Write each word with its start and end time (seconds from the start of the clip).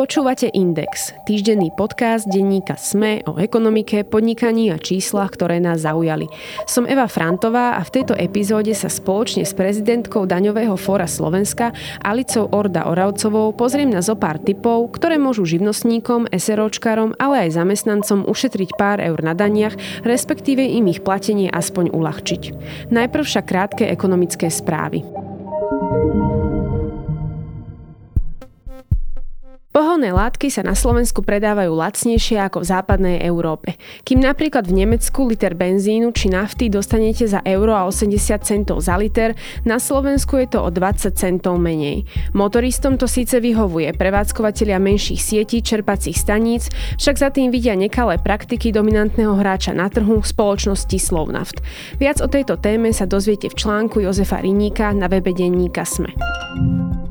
Počúvate 0.00 0.48
Index, 0.56 1.12
týždenný 1.28 1.76
podcast 1.76 2.24
denníka 2.24 2.72
SME 2.80 3.20
o 3.28 3.36
ekonomike, 3.36 4.00
podnikaní 4.08 4.72
a 4.72 4.80
číslach, 4.80 5.28
ktoré 5.36 5.60
nás 5.60 5.84
zaujali. 5.84 6.24
Som 6.64 6.88
Eva 6.88 7.04
Frantová 7.04 7.76
a 7.76 7.84
v 7.84 8.00
tejto 8.00 8.16
epizóde 8.16 8.72
sa 8.72 8.88
spoločne 8.88 9.44
s 9.44 9.52
prezidentkou 9.52 10.24
Daňového 10.24 10.72
fóra 10.80 11.04
Slovenska 11.04 11.76
Alicou 12.00 12.48
Orda 12.48 12.88
Oravcovou 12.88 13.52
pozriem 13.52 13.92
na 13.92 14.00
zo 14.00 14.16
pár 14.16 14.40
typov, 14.40 14.88
ktoré 14.96 15.20
môžu 15.20 15.44
živnostníkom, 15.44 16.32
SROčkarom, 16.32 17.20
ale 17.20 17.52
aj 17.52 17.60
zamestnancom 17.60 18.24
ušetriť 18.24 18.80
pár 18.80 19.04
eur 19.04 19.20
na 19.20 19.36
daniach, 19.36 19.76
respektíve 20.00 20.64
im 20.64 20.88
ich 20.88 21.04
platenie 21.04 21.52
aspoň 21.52 21.92
uľahčiť. 21.92 22.42
Najprv 22.88 23.24
však 23.28 23.44
krátke 23.44 23.84
ekonomické 23.84 24.48
správy. 24.48 25.04
Poholné 29.80 30.12
látky 30.12 30.52
sa 30.52 30.60
na 30.60 30.76
Slovensku 30.76 31.24
predávajú 31.24 31.72
lacnejšie 31.72 32.36
ako 32.36 32.60
v 32.60 32.68
západnej 32.68 33.16
Európe. 33.24 33.80
Kým 34.04 34.20
napríklad 34.20 34.68
v 34.68 34.84
Nemecku 34.84 35.24
liter 35.24 35.56
benzínu 35.56 36.12
či 36.12 36.28
nafty 36.28 36.68
dostanete 36.68 37.24
za 37.24 37.40
euro 37.48 37.72
a 37.72 37.88
80 37.88 38.12
centov 38.44 38.84
za 38.84 39.00
liter, 39.00 39.32
na 39.64 39.80
Slovensku 39.80 40.36
je 40.36 40.52
to 40.52 40.60
o 40.60 40.68
20 40.68 41.16
centov 41.16 41.56
menej. 41.56 42.04
Motoristom 42.36 43.00
to 43.00 43.08
síce 43.08 43.40
vyhovuje, 43.40 43.96
prevádzkovateľia 43.96 44.76
menších 44.76 45.16
sietí 45.16 45.64
čerpacích 45.64 46.20
staníc 46.20 46.68
však 47.00 47.16
za 47.16 47.32
tým 47.32 47.48
vidia 47.48 47.72
nekalé 47.72 48.20
praktiky 48.20 48.76
dominantného 48.76 49.32
hráča 49.32 49.72
na 49.72 49.88
trhu 49.88 50.20
spoločnosti 50.20 51.00
Slovnaft. 51.00 51.64
Viac 51.96 52.20
o 52.20 52.28
tejto 52.28 52.60
téme 52.60 52.92
sa 52.92 53.08
dozviete 53.08 53.48
v 53.48 53.56
článku 53.56 54.04
Jozefa 54.04 54.44
Riníka 54.44 54.92
na 54.92 55.08
webe 55.08 55.32
denníka 55.32 55.88
SME. 55.88 56.12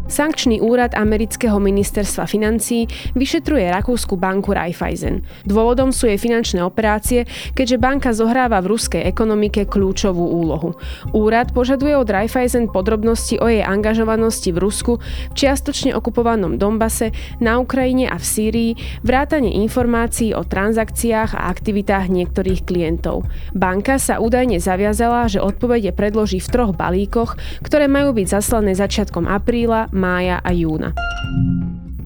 Sankčný 0.09 0.57
úrad 0.57 0.97
amerického 0.97 1.61
ministerstva 1.61 2.25
financií 2.25 2.89
vyšetruje 3.13 3.69
rakúsku 3.69 4.17
banku 4.17 4.57
Raiffeisen. 4.57 5.21
Dôvodom 5.45 5.93
sú 5.93 6.09
jej 6.09 6.17
finančné 6.17 6.65
operácie, 6.65 7.29
keďže 7.53 7.77
banka 7.77 8.09
zohráva 8.09 8.57
v 8.65 8.73
ruskej 8.73 9.05
ekonomike 9.05 9.69
kľúčovú 9.69 10.25
úlohu. 10.25 10.73
Úrad 11.13 11.53
požaduje 11.53 11.93
od 11.93 12.09
Raiffeisen 12.09 12.73
podrobnosti 12.73 13.37
o 13.37 13.45
jej 13.45 13.61
angažovanosti 13.61 14.49
v 14.49 14.57
Rusku, 14.57 14.93
v 14.97 15.33
čiastočne 15.37 15.93
okupovanom 15.93 16.57
Donbase, 16.57 17.13
na 17.37 17.61
Ukrajine 17.61 18.09
a 18.09 18.17
v 18.17 18.25
Sýrii, 18.25 18.71
vrátane 19.05 19.53
informácií 19.61 20.33
o 20.33 20.41
transakciách 20.41 21.37
a 21.37 21.53
aktivitách 21.53 22.09
niektorých 22.09 22.65
klientov. 22.65 23.29
Banka 23.53 24.01
sa 24.01 24.17
údajne 24.17 24.57
zaviazala, 24.57 25.29
že 25.29 25.37
odpovede 25.37 25.93
predloží 25.93 26.41
v 26.41 26.49
troch 26.49 26.73
balíkoch, 26.73 27.37
ktoré 27.61 27.85
majú 27.85 28.17
byť 28.17 28.25
zaslané 28.25 28.73
začiatkom 28.73 29.29
apríla, 29.29 29.85
mája 29.99 30.39
a 30.39 30.55
júna. 30.55 30.95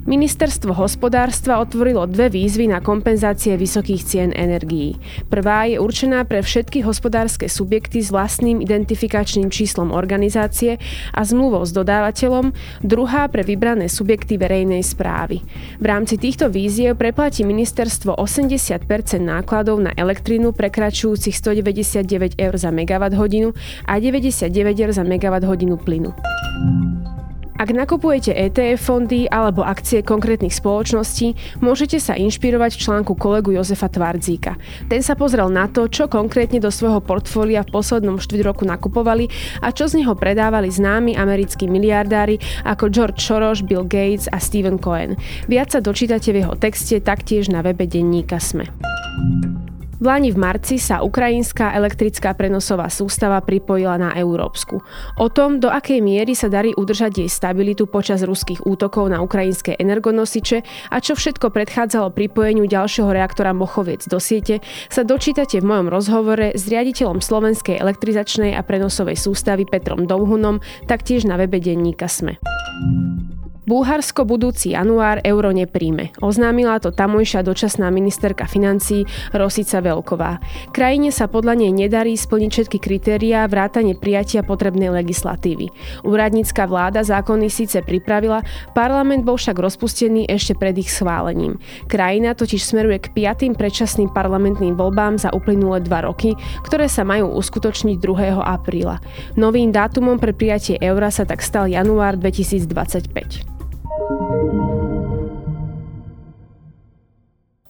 Ministerstvo 0.03 0.75
hospodárstva 0.75 1.63
otvorilo 1.63 2.03
dve 2.11 2.27
výzvy 2.27 2.67
na 2.67 2.83
kompenzácie 2.83 3.55
vysokých 3.55 4.03
cien 4.03 4.29
energií. 4.35 4.99
Prvá 5.31 5.63
je 5.63 5.79
určená 5.79 6.27
pre 6.27 6.43
všetky 6.43 6.83
hospodárske 6.83 7.47
subjekty 7.47 8.03
s 8.03 8.11
vlastným 8.11 8.59
identifikačným 8.59 9.47
číslom 9.47 9.95
organizácie 9.95 10.75
a 11.15 11.21
zmluvou 11.23 11.63
s 11.63 11.71
dodávateľom, 11.71 12.51
druhá 12.83 13.31
pre 13.31 13.47
vybrané 13.47 13.87
subjekty 13.87 14.35
verejnej 14.35 14.83
správy. 14.83 15.39
V 15.79 15.85
rámci 15.87 16.19
týchto 16.19 16.51
víziev 16.51 16.99
preplatí 16.99 17.47
ministerstvo 17.47 18.19
80% 18.19 18.83
nákladov 19.23 19.87
na 19.87 19.95
elektrínu 19.95 20.51
prekračujúcich 20.51 21.31
199 21.31 22.35
eur 22.43 22.55
za 22.59 22.75
megawatt 22.75 23.15
hodinu 23.15 23.55
a 23.87 24.03
99 24.03 24.51
eur 24.83 24.91
za 24.91 25.07
megawatt 25.07 25.47
hodinu 25.47 25.79
plynu. 25.79 26.11
Ak 27.63 27.71
nakupujete 27.71 28.35
ETF 28.35 28.75
fondy 28.75 29.23
alebo 29.23 29.63
akcie 29.63 30.03
konkrétnych 30.03 30.51
spoločností, 30.51 31.31
môžete 31.63 31.95
sa 31.95 32.11
inšpirovať 32.11 32.75
v 32.75 32.81
článku 32.83 33.15
kolegu 33.15 33.55
Jozefa 33.55 33.87
Tvardzíka. 33.87 34.59
Ten 34.91 34.99
sa 34.99 35.15
pozrel 35.15 35.47
na 35.47 35.71
to, 35.71 35.87
čo 35.87 36.11
konkrétne 36.11 36.59
do 36.59 36.67
svojho 36.67 36.99
portfólia 36.99 37.63
v 37.63 37.71
poslednom 37.71 38.19
štvrť 38.19 38.43
roku 38.43 38.67
nakupovali 38.67 39.31
a 39.63 39.71
čo 39.71 39.87
z 39.87 40.03
neho 40.03 40.11
predávali 40.11 40.67
známi 40.67 41.15
americkí 41.15 41.71
miliardári 41.71 42.35
ako 42.67 42.91
George 42.91 43.23
Soros, 43.23 43.63
Bill 43.63 43.87
Gates 43.87 44.27
a 44.27 44.43
Stephen 44.43 44.75
Cohen. 44.75 45.15
Viac 45.47 45.71
sa 45.71 45.79
dočítate 45.79 46.35
v 46.35 46.43
jeho 46.43 46.59
texte 46.59 46.99
taktiež 46.99 47.47
na 47.47 47.63
webe 47.63 47.87
denníka 47.87 48.43
SME. 48.43 48.67
V 50.03 50.11
Lani 50.11 50.35
v 50.35 50.39
marci 50.43 50.83
sa 50.83 50.99
ukrajinská 50.99 51.71
elektrická 51.79 52.35
prenosová 52.35 52.91
sústava 52.91 53.39
pripojila 53.39 53.95
na 53.95 54.11
európsku. 54.19 54.83
O 55.15 55.31
tom, 55.31 55.63
do 55.63 55.71
akej 55.71 56.03
miery 56.03 56.35
sa 56.35 56.51
darí 56.51 56.75
udržať 56.75 57.23
jej 57.23 57.31
stabilitu 57.31 57.87
počas 57.87 58.19
ruských 58.19 58.67
útokov 58.67 59.07
na 59.07 59.23
ukrajinské 59.23 59.79
energonosiče 59.79 60.59
a 60.91 60.99
čo 60.99 61.15
všetko 61.15 61.55
predchádzalo 61.55 62.11
pripojeniu 62.11 62.67
ďalšieho 62.67 63.15
reaktora 63.15 63.55
Mochoviec 63.55 64.03
do 64.11 64.19
siete, 64.19 64.59
sa 64.91 65.07
dočítate 65.07 65.63
v 65.63 65.71
mojom 65.71 65.87
rozhovore 65.87 66.51
s 66.51 66.67
riaditeľom 66.67 67.23
Slovenskej 67.23 67.79
elektrizačnej 67.79 68.59
a 68.59 68.61
prenosovej 68.67 69.15
sústavy 69.15 69.63
Petrom 69.63 70.03
Douhunom, 70.03 70.59
taktiež 70.83 71.23
na 71.23 71.39
webe 71.39 71.63
denníka 71.63 72.11
SME. 72.11 72.43
Bulharsko 73.63 74.27
budúci 74.27 74.75
január 74.75 75.23
euro 75.23 75.55
nepríjme. 75.55 76.11
Oznámila 76.19 76.83
to 76.83 76.91
tamojšia 76.91 77.47
dočasná 77.47 77.87
ministerka 77.95 78.43
financí 78.43 79.07
Rosica 79.31 79.79
Veľková. 79.79 80.43
Krajine 80.75 81.15
sa 81.15 81.31
podľa 81.31 81.63
nej 81.63 81.71
nedarí 81.71 82.19
splniť 82.19 82.51
všetky 82.51 82.77
kritériá 82.83 83.47
vrátane 83.47 83.95
prijatia 83.95 84.43
potrebnej 84.43 84.91
legislatívy. 84.91 85.71
Úradnícka 86.03 86.67
vláda 86.67 87.07
zákony 87.07 87.47
síce 87.47 87.79
pripravila, 87.79 88.43
parlament 88.75 89.23
bol 89.23 89.39
však 89.39 89.55
rozpustený 89.55 90.27
ešte 90.27 90.59
pred 90.59 90.75
ich 90.83 90.91
schválením. 90.91 91.55
Krajina 91.87 92.35
totiž 92.35 92.59
smeruje 92.59 92.99
k 92.99 93.15
piatým 93.15 93.55
predčasným 93.55 94.11
parlamentným 94.11 94.75
voľbám 94.75 95.15
za 95.15 95.31
uplynulé 95.31 95.79
dva 95.87 96.03
roky, 96.03 96.35
ktoré 96.67 96.91
sa 96.91 97.07
majú 97.07 97.31
uskutočniť 97.39 97.95
2. 97.95 98.43
apríla. 98.43 98.99
Novým 99.39 99.71
dátumom 99.71 100.19
pre 100.19 100.35
prijatie 100.35 100.75
eura 100.83 101.07
sa 101.07 101.23
tak 101.23 101.39
stal 101.39 101.71
január 101.71 102.19
2025. 102.19 103.52
Thank 104.33 104.53
you. 104.53 104.82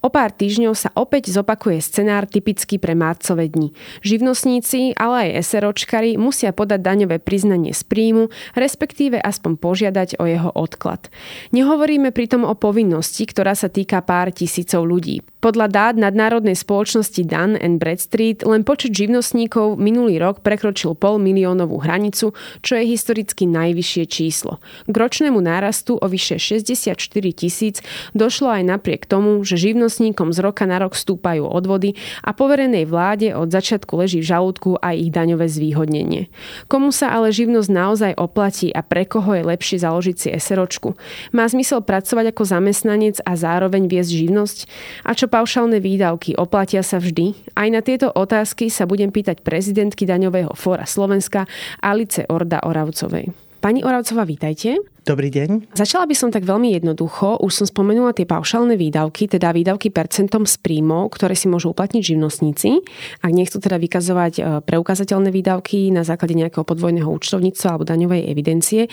O 0.04 0.12
pár 0.12 0.36
týždňov 0.36 0.76
sa 0.76 0.92
opäť 1.00 1.32
zopakuje 1.32 1.80
scenár 1.80 2.28
typický 2.28 2.76
pre 2.76 2.92
marcové 2.92 3.48
dni. 3.48 3.72
Živnostníci, 4.04 5.00
ale 5.00 5.40
aj 5.40 5.48
SROčkari 5.48 6.20
musia 6.20 6.52
podať 6.52 6.84
daňové 6.84 7.24
priznanie 7.24 7.72
z 7.72 7.88
príjmu, 7.88 8.28
respektíve 8.52 9.16
aspoň 9.16 9.56
požiadať 9.64 10.20
o 10.20 10.28
jeho 10.28 10.52
odklad. 10.52 11.08
Nehovoríme 11.56 12.12
pritom 12.12 12.44
o 12.44 12.52
povinnosti, 12.52 13.24
ktorá 13.24 13.56
sa 13.56 13.72
týka 13.72 14.04
pár 14.04 14.36
tisícov 14.36 14.84
ľudí. 14.84 15.24
Podľa 15.40 15.68
dát 15.72 15.96
nadnárodnej 16.00 16.56
spoločnosti 16.56 17.20
Dun 17.28 17.60
and 17.60 17.80
Bradstreet 17.80 18.48
len 18.48 18.64
počet 18.64 18.96
živnostníkov 18.96 19.76
minulý 19.76 20.16
rok 20.16 20.40
prekročil 20.40 20.96
pol 20.96 21.20
miliónovú 21.20 21.84
hranicu, 21.84 22.32
čo 22.64 22.74
je 22.80 22.84
historicky 22.88 23.44
najvyššie 23.48 24.04
číslo. 24.08 24.64
K 24.88 24.96
ročnému 24.96 25.40
nárastu 25.44 26.00
o 26.00 26.08
vyše 26.08 26.40
64 26.40 26.96
tisíc 27.36 27.84
došlo 28.16 28.56
aj 28.56 28.64
napriek 28.68 29.04
tomu, 29.04 29.44
že 29.44 29.60
živnostníkom 29.94 30.34
z 30.34 30.40
roka 30.42 30.66
na 30.66 30.82
rok 30.82 30.98
stúpajú 30.98 31.46
odvody 31.46 31.94
a 32.26 32.34
poverenej 32.34 32.90
vláde 32.90 33.30
od 33.38 33.54
začiatku 33.54 33.94
leží 34.02 34.26
v 34.26 34.30
žalúdku 34.34 34.82
aj 34.82 34.96
ich 34.98 35.14
daňové 35.14 35.46
zvýhodnenie. 35.46 36.34
Komu 36.66 36.90
sa 36.90 37.14
ale 37.14 37.30
živnosť 37.30 37.70
naozaj 37.70 38.14
oplatí 38.18 38.74
a 38.74 38.82
pre 38.82 39.06
koho 39.06 39.38
je 39.38 39.46
lepšie 39.46 39.86
založiť 39.86 40.16
si 40.18 40.30
SROčku? 40.34 40.98
Má 41.30 41.46
zmysel 41.46 41.86
pracovať 41.86 42.34
ako 42.34 42.42
zamestnanec 42.42 43.22
a 43.22 43.38
zároveň 43.38 43.86
viesť 43.86 44.12
živnosť? 44.18 44.58
A 45.06 45.14
čo 45.14 45.30
paušálne 45.30 45.78
výdavky 45.78 46.34
oplatia 46.34 46.82
sa 46.82 46.98
vždy? 46.98 47.54
Aj 47.54 47.70
na 47.70 47.86
tieto 47.86 48.10
otázky 48.10 48.74
sa 48.74 48.90
budem 48.90 49.14
pýtať 49.14 49.46
prezidentky 49.46 50.10
Daňového 50.10 50.58
fóra 50.58 50.90
Slovenska 50.90 51.46
Alice 51.86 52.26
Orda 52.34 52.66
Oravcovej. 52.66 53.30
Pani 53.62 53.86
Oravcová, 53.86 54.26
vítajte. 54.26 54.93
Dobrý 55.04 55.28
deň. 55.28 55.76
Začala 55.76 56.08
by 56.08 56.16
som 56.16 56.32
tak 56.32 56.48
veľmi 56.48 56.80
jednoducho. 56.80 57.36
Už 57.44 57.52
som 57.52 57.68
spomenula 57.68 58.16
tie 58.16 58.24
paušálne 58.24 58.80
výdavky, 58.80 59.28
teda 59.28 59.52
výdavky 59.52 59.92
percentom 59.92 60.48
z 60.48 60.56
príjmov, 60.64 61.12
ktoré 61.20 61.36
si 61.36 61.52
môžu 61.52 61.76
uplatniť 61.76 62.16
živnostníci. 62.16 62.80
Ak 63.20 63.36
nechcú 63.36 63.60
teda 63.60 63.76
vykazovať 63.84 64.34
e, 64.40 64.42
preukázateľné 64.64 65.28
výdavky 65.36 65.92
na 65.92 66.08
základe 66.08 66.40
nejakého 66.40 66.64
podvojného 66.64 67.12
účtovníctva 67.12 67.68
alebo 67.76 67.84
daňovej 67.84 68.32
evidencie, 68.32 68.88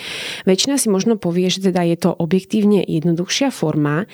väčšina 0.50 0.82
si 0.82 0.90
možno 0.90 1.14
povie, 1.14 1.46
že 1.46 1.70
teda 1.70 1.86
je 1.86 1.94
to 2.02 2.10
objektívne 2.10 2.82
jednoduchšia 2.82 3.54
forma. 3.54 4.10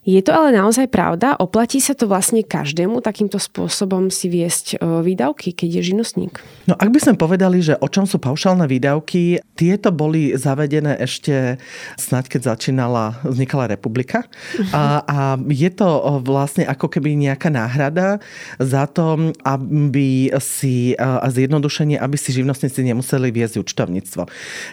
Je 0.00 0.16
to 0.24 0.32
ale 0.32 0.56
naozaj 0.56 0.88
pravda? 0.88 1.36
Oplatí 1.36 1.76
sa 1.76 1.92
to 1.92 2.08
vlastne 2.08 2.40
každému 2.40 3.04
takýmto 3.04 3.36
spôsobom 3.36 4.08
si 4.08 4.32
viesť 4.32 4.80
e, 4.80 5.04
výdavky, 5.04 5.52
keď 5.52 5.76
je 5.76 5.92
živnostník? 5.92 6.40
No 6.64 6.72
ak 6.72 6.88
by 6.88 6.98
sme 7.04 7.20
povedali, 7.20 7.60
že 7.60 7.76
o 7.76 7.84
čom 7.84 8.08
sú 8.08 8.16
paušálne 8.16 8.64
výdavky, 8.64 9.44
tieto 9.52 9.92
boli 9.92 10.32
zavedené 10.40 10.96
ešte 11.04 11.60
snáď, 12.00 12.32
keď 12.32 12.56
začínala, 12.56 13.20
vznikala 13.28 13.68
republika. 13.68 14.24
Uh-huh. 14.56 14.72
A, 14.72 14.82
a 15.04 15.16
je 15.52 15.68
to 15.68 15.88
vlastne 16.24 16.64
ako 16.64 16.88
keby 16.88 17.20
nejaká 17.20 17.52
náhrada 17.52 18.24
za 18.56 18.88
to, 18.88 19.36
aby 19.44 20.32
si, 20.40 20.96
a 20.96 21.28
zjednodušenie, 21.28 22.00
aby 22.00 22.16
si 22.16 22.32
živnostníci 22.32 22.80
nemuseli 22.88 23.28
viesť 23.28 23.60
účtovníctvo. 23.60 24.24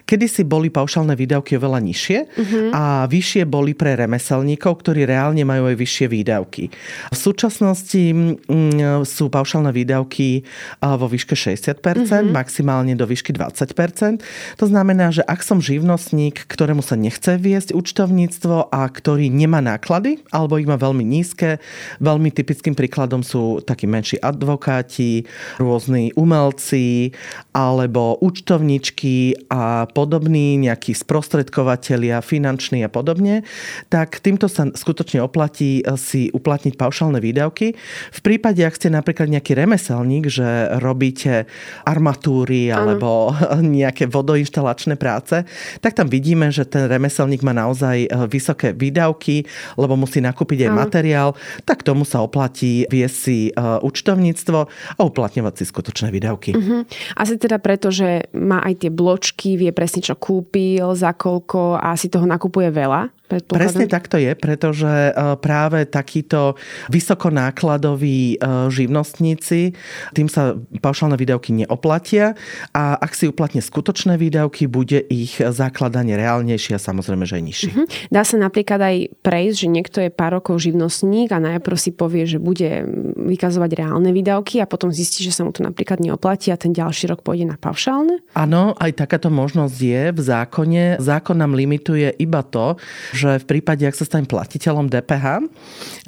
Kedy 0.08 0.26
si 0.32 0.48
boli 0.48 0.72
paušálne 0.72 1.20
výdavky 1.20 1.60
oveľa 1.60 1.84
nižšie 1.84 2.20
uh-huh. 2.24 2.72
a 2.72 2.84
vyššie 3.12 3.44
boli 3.44 3.76
pre 3.76 4.00
remeselníkov, 4.00 4.80
ktorí 4.88 5.04
reálne 5.18 5.42
majú 5.42 5.66
aj 5.74 5.76
vyššie 5.82 6.06
výdavky. 6.14 6.70
V 7.10 7.18
súčasnosti 7.18 8.14
mm, 8.14 9.02
sú 9.02 9.34
paušálne 9.34 9.74
výdavky 9.74 10.46
vo 10.86 11.10
výške 11.10 11.34
60%, 11.34 11.82
mm-hmm. 11.82 12.30
maximálne 12.30 12.94
do 12.94 13.10
výšky 13.10 13.34
20%. 13.34 14.22
To 14.62 14.66
znamená, 14.70 15.10
že 15.10 15.26
ak 15.26 15.42
som 15.42 15.58
živnostník, 15.58 16.46
ktorému 16.46 16.86
sa 16.86 16.94
nechce 16.94 17.42
viesť 17.42 17.74
účtovníctvo 17.74 18.70
a 18.70 18.86
ktorý 18.86 19.34
nemá 19.34 19.58
náklady, 19.66 20.22
alebo 20.30 20.62
ich 20.62 20.70
má 20.70 20.78
veľmi 20.78 21.02
nízke, 21.02 21.58
veľmi 21.98 22.30
typickým 22.30 22.78
príkladom 22.78 23.26
sú 23.26 23.66
takí 23.66 23.90
menší 23.90 24.22
advokáti, 24.22 25.26
rôzni 25.58 26.14
umelci, 26.14 27.18
alebo 27.58 28.22
účtovničky 28.22 29.50
a 29.50 29.90
podobní 29.90 30.62
nejakí 30.62 30.94
sprostredkovateľia, 30.94 32.22
finanční 32.22 32.86
a 32.86 32.92
podobne, 32.92 33.42
tak 33.90 34.20
týmto 34.22 34.52
sa 34.52 34.68
skutočne 34.70 35.07
oplatí 35.16 35.80
eh, 35.80 35.96
si 35.96 36.28
uplatniť 36.28 36.76
paušálne 36.76 37.24
výdavky. 37.24 37.72
V 38.12 38.20
prípade, 38.20 38.60
ak 38.68 38.76
ste 38.76 38.92
napríklad 38.92 39.32
nejaký 39.32 39.56
remeselník, 39.56 40.28
že 40.28 40.76
robíte 40.84 41.48
armatúry 41.88 42.68
alebo 42.68 43.32
nejaké 43.80 44.12
vodoinštalačné 44.12 45.00
práce, 45.00 45.48
tak 45.80 45.96
tam 45.96 46.12
vidíme, 46.12 46.52
že 46.52 46.68
ten 46.68 46.92
remeselník 46.92 47.40
má 47.48 47.56
naozaj 47.56 47.98
eh, 48.04 48.10
vysoké 48.28 48.76
výdavky, 48.76 49.48
lebo 49.80 49.96
musí 49.96 50.20
nakúpiť 50.20 50.68
aj 50.68 50.72
materiál, 50.76 51.30
tak 51.64 51.88
tomu 51.88 52.04
sa 52.04 52.20
oplatí 52.20 52.84
viesť 52.92 53.16
si 53.16 53.38
eh, 53.48 53.80
účtovníctvo 53.80 54.60
a 55.00 55.00
uplatňovať 55.00 55.54
si 55.56 55.64
skutočné 55.64 56.12
výdavky. 56.12 56.52
Uh-huh. 56.52 56.84
Asi 57.16 57.40
teda 57.40 57.62
preto, 57.64 57.94
že 57.94 58.28
má 58.34 58.60
aj 58.66 58.84
tie 58.84 58.92
bločky, 58.92 59.56
vie 59.56 59.72
presne, 59.72 60.02
čo 60.02 60.18
kúpil, 60.18 60.98
za 60.98 61.14
koľko 61.14 61.78
a 61.78 61.94
si 61.94 62.10
toho 62.10 62.26
nakupuje 62.26 62.74
veľa. 62.74 63.14
Presne 63.28 63.92
tak 63.92 64.08
to 64.08 64.16
je, 64.16 64.32
pretože 64.40 64.88
e, 64.98 65.12
práve 65.38 65.86
takíto 65.88 66.58
vysokonákladoví 66.90 68.36
e, 68.36 68.38
živnostníci, 68.70 69.74
tým 70.14 70.28
sa 70.28 70.58
paušálne 70.82 71.16
výdavky 71.16 71.54
neoplatia 71.54 72.34
a 72.74 72.98
ak 72.98 73.14
si 73.14 73.30
uplatne 73.30 73.62
skutočné 73.62 74.18
výdavky, 74.18 74.66
bude 74.66 75.00
ich 75.08 75.40
základanie 75.40 76.18
reálnejšie 76.18 76.78
a 76.78 76.82
samozrejme, 76.82 77.24
že 77.24 77.38
aj 77.40 77.44
nižšie. 77.44 77.72
Uh-huh. 77.72 77.86
Dá 78.10 78.24
sa 78.26 78.36
napríklad 78.40 78.80
aj 78.82 78.96
prejsť, 79.22 79.58
že 79.58 79.68
niekto 79.68 79.98
je 80.04 80.10
pár 80.12 80.40
rokov 80.40 80.60
živnostník 80.64 81.32
a 81.32 81.40
najprv 81.40 81.78
si 81.78 81.92
povie, 81.94 82.26
že 82.26 82.42
bude 82.42 82.86
vykazovať 83.18 83.72
reálne 83.78 84.10
výdavky 84.12 84.62
a 84.64 84.70
potom 84.70 84.90
zistí, 84.90 85.22
že 85.26 85.34
sa 85.34 85.44
mu 85.44 85.52
to 85.52 85.62
napríklad 85.62 86.02
neoplatí 86.02 86.50
a 86.50 86.58
ten 86.58 86.74
ďalší 86.74 87.12
rok 87.12 87.22
pôjde 87.22 87.50
na 87.50 87.58
paušálne? 87.60 88.24
Áno, 88.34 88.74
aj 88.78 88.98
takáto 88.98 89.28
možnosť 89.28 89.78
je 89.78 90.04
v 90.14 90.20
zákone. 90.20 90.84
Zákon 91.02 91.38
nám 91.38 91.54
limituje 91.54 92.14
iba 92.18 92.42
to, 92.42 92.80
že 93.14 93.42
v 93.44 93.46
prípade, 93.46 93.84
ak 93.86 93.96
sa 93.98 94.08
stanem 94.08 94.30
platiteľom 94.30 94.87
DPH, 94.90 95.44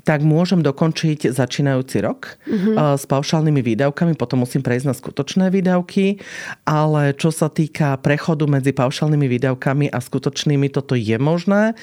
tak 0.04 0.24
môžem 0.24 0.64
dokončiť 0.64 1.32
začínajúci 1.32 1.98
rok 2.04 2.40
uh-huh. 2.46 2.96
s 2.96 3.04
paušálnymi 3.08 3.62
výdavkami, 3.64 4.14
potom 4.16 4.44
musím 4.44 4.64
prejsť 4.64 4.86
na 4.88 4.96
skutočné 4.96 5.46
výdavky, 5.52 6.20
ale 6.64 7.16
čo 7.16 7.30
sa 7.30 7.48
týka 7.52 8.00
prechodu 8.00 8.46
medzi 8.48 8.72
paušálnymi 8.72 9.28
výdavkami 9.28 9.86
a 9.92 10.00
skutočnými, 10.00 10.72
toto 10.72 10.96
je 10.96 11.18
možné 11.20 11.74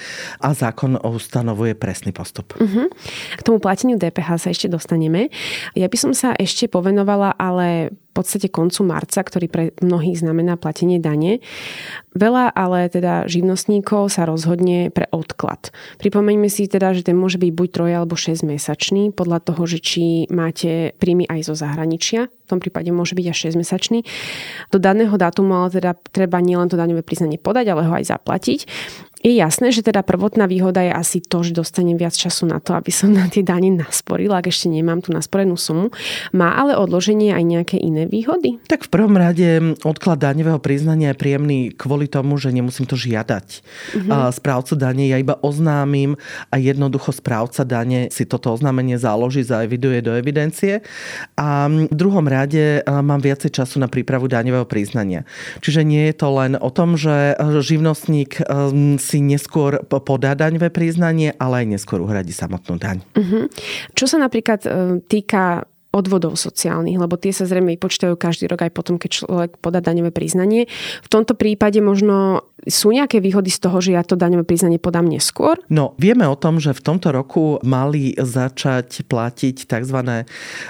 a 0.41 0.49
zákon 0.53 0.99
ustanovuje 1.01 1.77
presný 1.77 2.11
postup. 2.11 2.57
Uh-huh. 2.57 2.89
K 3.37 3.43
tomu 3.45 3.61
plateniu 3.61 4.01
DPH 4.01 4.41
sa 4.41 4.49
ešte 4.53 4.71
dostaneme. 4.71 5.29
Ja 5.75 5.87
by 5.91 5.97
som 5.97 6.13
sa 6.17 6.33
ešte 6.37 6.71
povenovala 6.71 7.37
ale 7.37 7.95
podstate 8.17 8.49
koncu 8.49 8.81
marca, 8.89 9.21
ktorý 9.21 9.47
pre 9.53 9.65
mnohých 9.85 10.25
znamená 10.25 10.57
platenie 10.57 10.97
dane. 10.97 11.45
Veľa 12.17 12.49
ale 12.57 12.89
teda 12.89 13.29
živnostníkov 13.29 14.09
sa 14.09 14.25
rozhodne 14.25 14.89
pre 14.89 15.05
odklad. 15.13 15.69
Pripomeňme 16.01 16.49
si 16.49 16.65
teda, 16.65 16.97
že 16.97 17.05
ten 17.05 17.13
môže 17.13 17.37
byť 17.37 17.53
buď 17.53 17.69
3 17.93 18.06
alebo 18.07 18.15
6 18.15 18.47
mesačný, 18.47 19.11
podľa 19.11 19.43
toho, 19.43 19.67
že 19.67 19.83
či 19.83 20.31
máte 20.31 20.95
príjmy 21.03 21.27
aj 21.27 21.51
zo 21.51 21.59
zahraničia. 21.59 22.31
V 22.31 22.47
tom 22.47 22.63
prípade 22.63 22.95
môže 22.95 23.19
byť 23.19 23.27
až 23.27 23.51
6 23.51 23.59
mesačný. 23.59 24.07
Do 24.71 24.79
daného 24.79 25.11
dátumu 25.19 25.59
ale 25.59 25.75
teda 25.75 25.99
treba 26.15 26.39
nielen 26.39 26.71
to 26.71 26.79
daňové 26.79 27.03
priznanie 27.03 27.43
podať, 27.43 27.75
ale 27.75 27.83
ho 27.91 27.93
aj 27.99 28.07
zaplatiť. 28.07 28.61
Je 29.27 29.35
jasné, 29.35 29.75
že 29.75 29.83
teda 29.83 30.07
prvotná 30.07 30.47
výhoda 30.47 30.87
je 30.87 30.95
asi 30.95 31.19
to, 31.19 31.43
že 31.43 31.51
dostanem 31.51 31.99
viac 31.99 32.15
času 32.15 32.47
na 32.47 32.63
to, 32.63 32.79
aby 32.79 32.95
som 32.95 33.11
na 33.11 33.27
tie 33.27 33.43
dane 33.43 33.75
nasporila, 33.75 34.39
ak 34.39 34.55
ešte 34.55 34.71
nemám 34.71 35.03
tú 35.03 35.11
nasporenú 35.11 35.59
sumu. 35.59 35.91
Má 36.31 36.55
ale 36.55 36.79
odloženie 36.79 37.35
aj 37.35 37.43
nejaké 37.43 37.75
iné 37.75 38.07
výhody? 38.07 38.63
Tak 38.71 38.87
v 38.87 38.91
prvom 38.95 39.19
rade 39.19 39.75
odklad 39.83 40.23
daňového 40.23 40.63
priznania 40.63 41.11
je 41.11 41.19
príjemný 41.19 41.75
kvôli 41.75 42.07
tomu, 42.07 42.39
že 42.39 42.55
nemusím 42.55 42.87
to 42.87 42.95
žiadať. 42.95 43.47
Uh-huh. 43.99 44.31
Správcu 44.31 44.79
dane 44.79 45.11
ja 45.11 45.19
iba 45.19 45.35
oznámim 45.43 46.15
a 46.55 46.63
jednoducho 46.63 47.11
správca 47.11 47.67
dane 47.67 48.15
si 48.15 48.31
toto 48.31 48.55
oznámenie 48.55 48.95
záloží, 48.95 49.43
zaeviduje 49.43 50.07
do 50.07 50.15
evidencie. 50.15 50.87
A 51.35 51.67
v 51.67 51.91
druhom 51.91 52.31
rade 52.31 52.87
mám 52.87 53.19
viacej 53.19 53.51
času 53.51 53.83
na 53.83 53.91
prípravu 53.91 54.31
daňového 54.31 54.71
priznania. 54.71 55.27
Čiže 55.67 55.83
nie 55.83 56.07
je 56.07 56.15
to 56.15 56.31
len 56.31 56.55
o 56.55 56.71
tom, 56.71 56.95
že 56.95 57.35
živnostník 57.59 58.39
si 59.03 59.16
si 59.17 59.25
neskôr 59.25 59.81
podá 59.89 60.37
daňové 60.37 60.69
priznanie, 60.69 61.33
ale 61.41 61.65
aj 61.65 61.81
neskôr 61.81 62.05
uhradí 62.05 62.37
samotnú 62.37 62.77
daň. 62.77 63.01
Uh-huh. 63.17 63.49
Čo 63.97 64.05
sa 64.05 64.21
napríklad 64.21 64.61
e, 64.69 65.01
týka 65.09 65.65
odvodov 65.97 66.37
sociálnych, 66.37 67.01
lebo 67.01 67.17
tie 67.17 67.33
sa 67.33 67.49
zrejme 67.49 67.81
počítajú 67.81 68.15
každý 68.21 68.53
rok 68.53 68.69
aj 68.69 68.73
potom, 68.77 69.01
keď 69.01 69.11
človek 69.25 69.51
podá 69.59 69.81
daňové 69.81 70.13
priznanie. 70.13 70.69
V 71.01 71.09
tomto 71.09 71.33
prípade 71.33 71.81
možno 71.81 72.45
sú 72.65 72.89
nejaké 72.89 73.21
výhody 73.21 73.53
z 73.53 73.61
toho, 73.63 73.79
že 73.85 73.95
ja 73.95 74.03
to 74.03 74.17
daňové 74.17 74.49
priznanie 74.49 74.81
podám 74.81 75.05
neskôr? 75.05 75.61
No, 75.69 75.93
vieme 76.01 76.25
o 76.25 76.35
tom, 76.35 76.57
že 76.57 76.73
v 76.73 76.83
tomto 76.83 77.13
roku 77.13 77.61
mali 77.61 78.17
začať 78.17 79.05
platiť 79.05 79.69
tzv. 79.69 79.99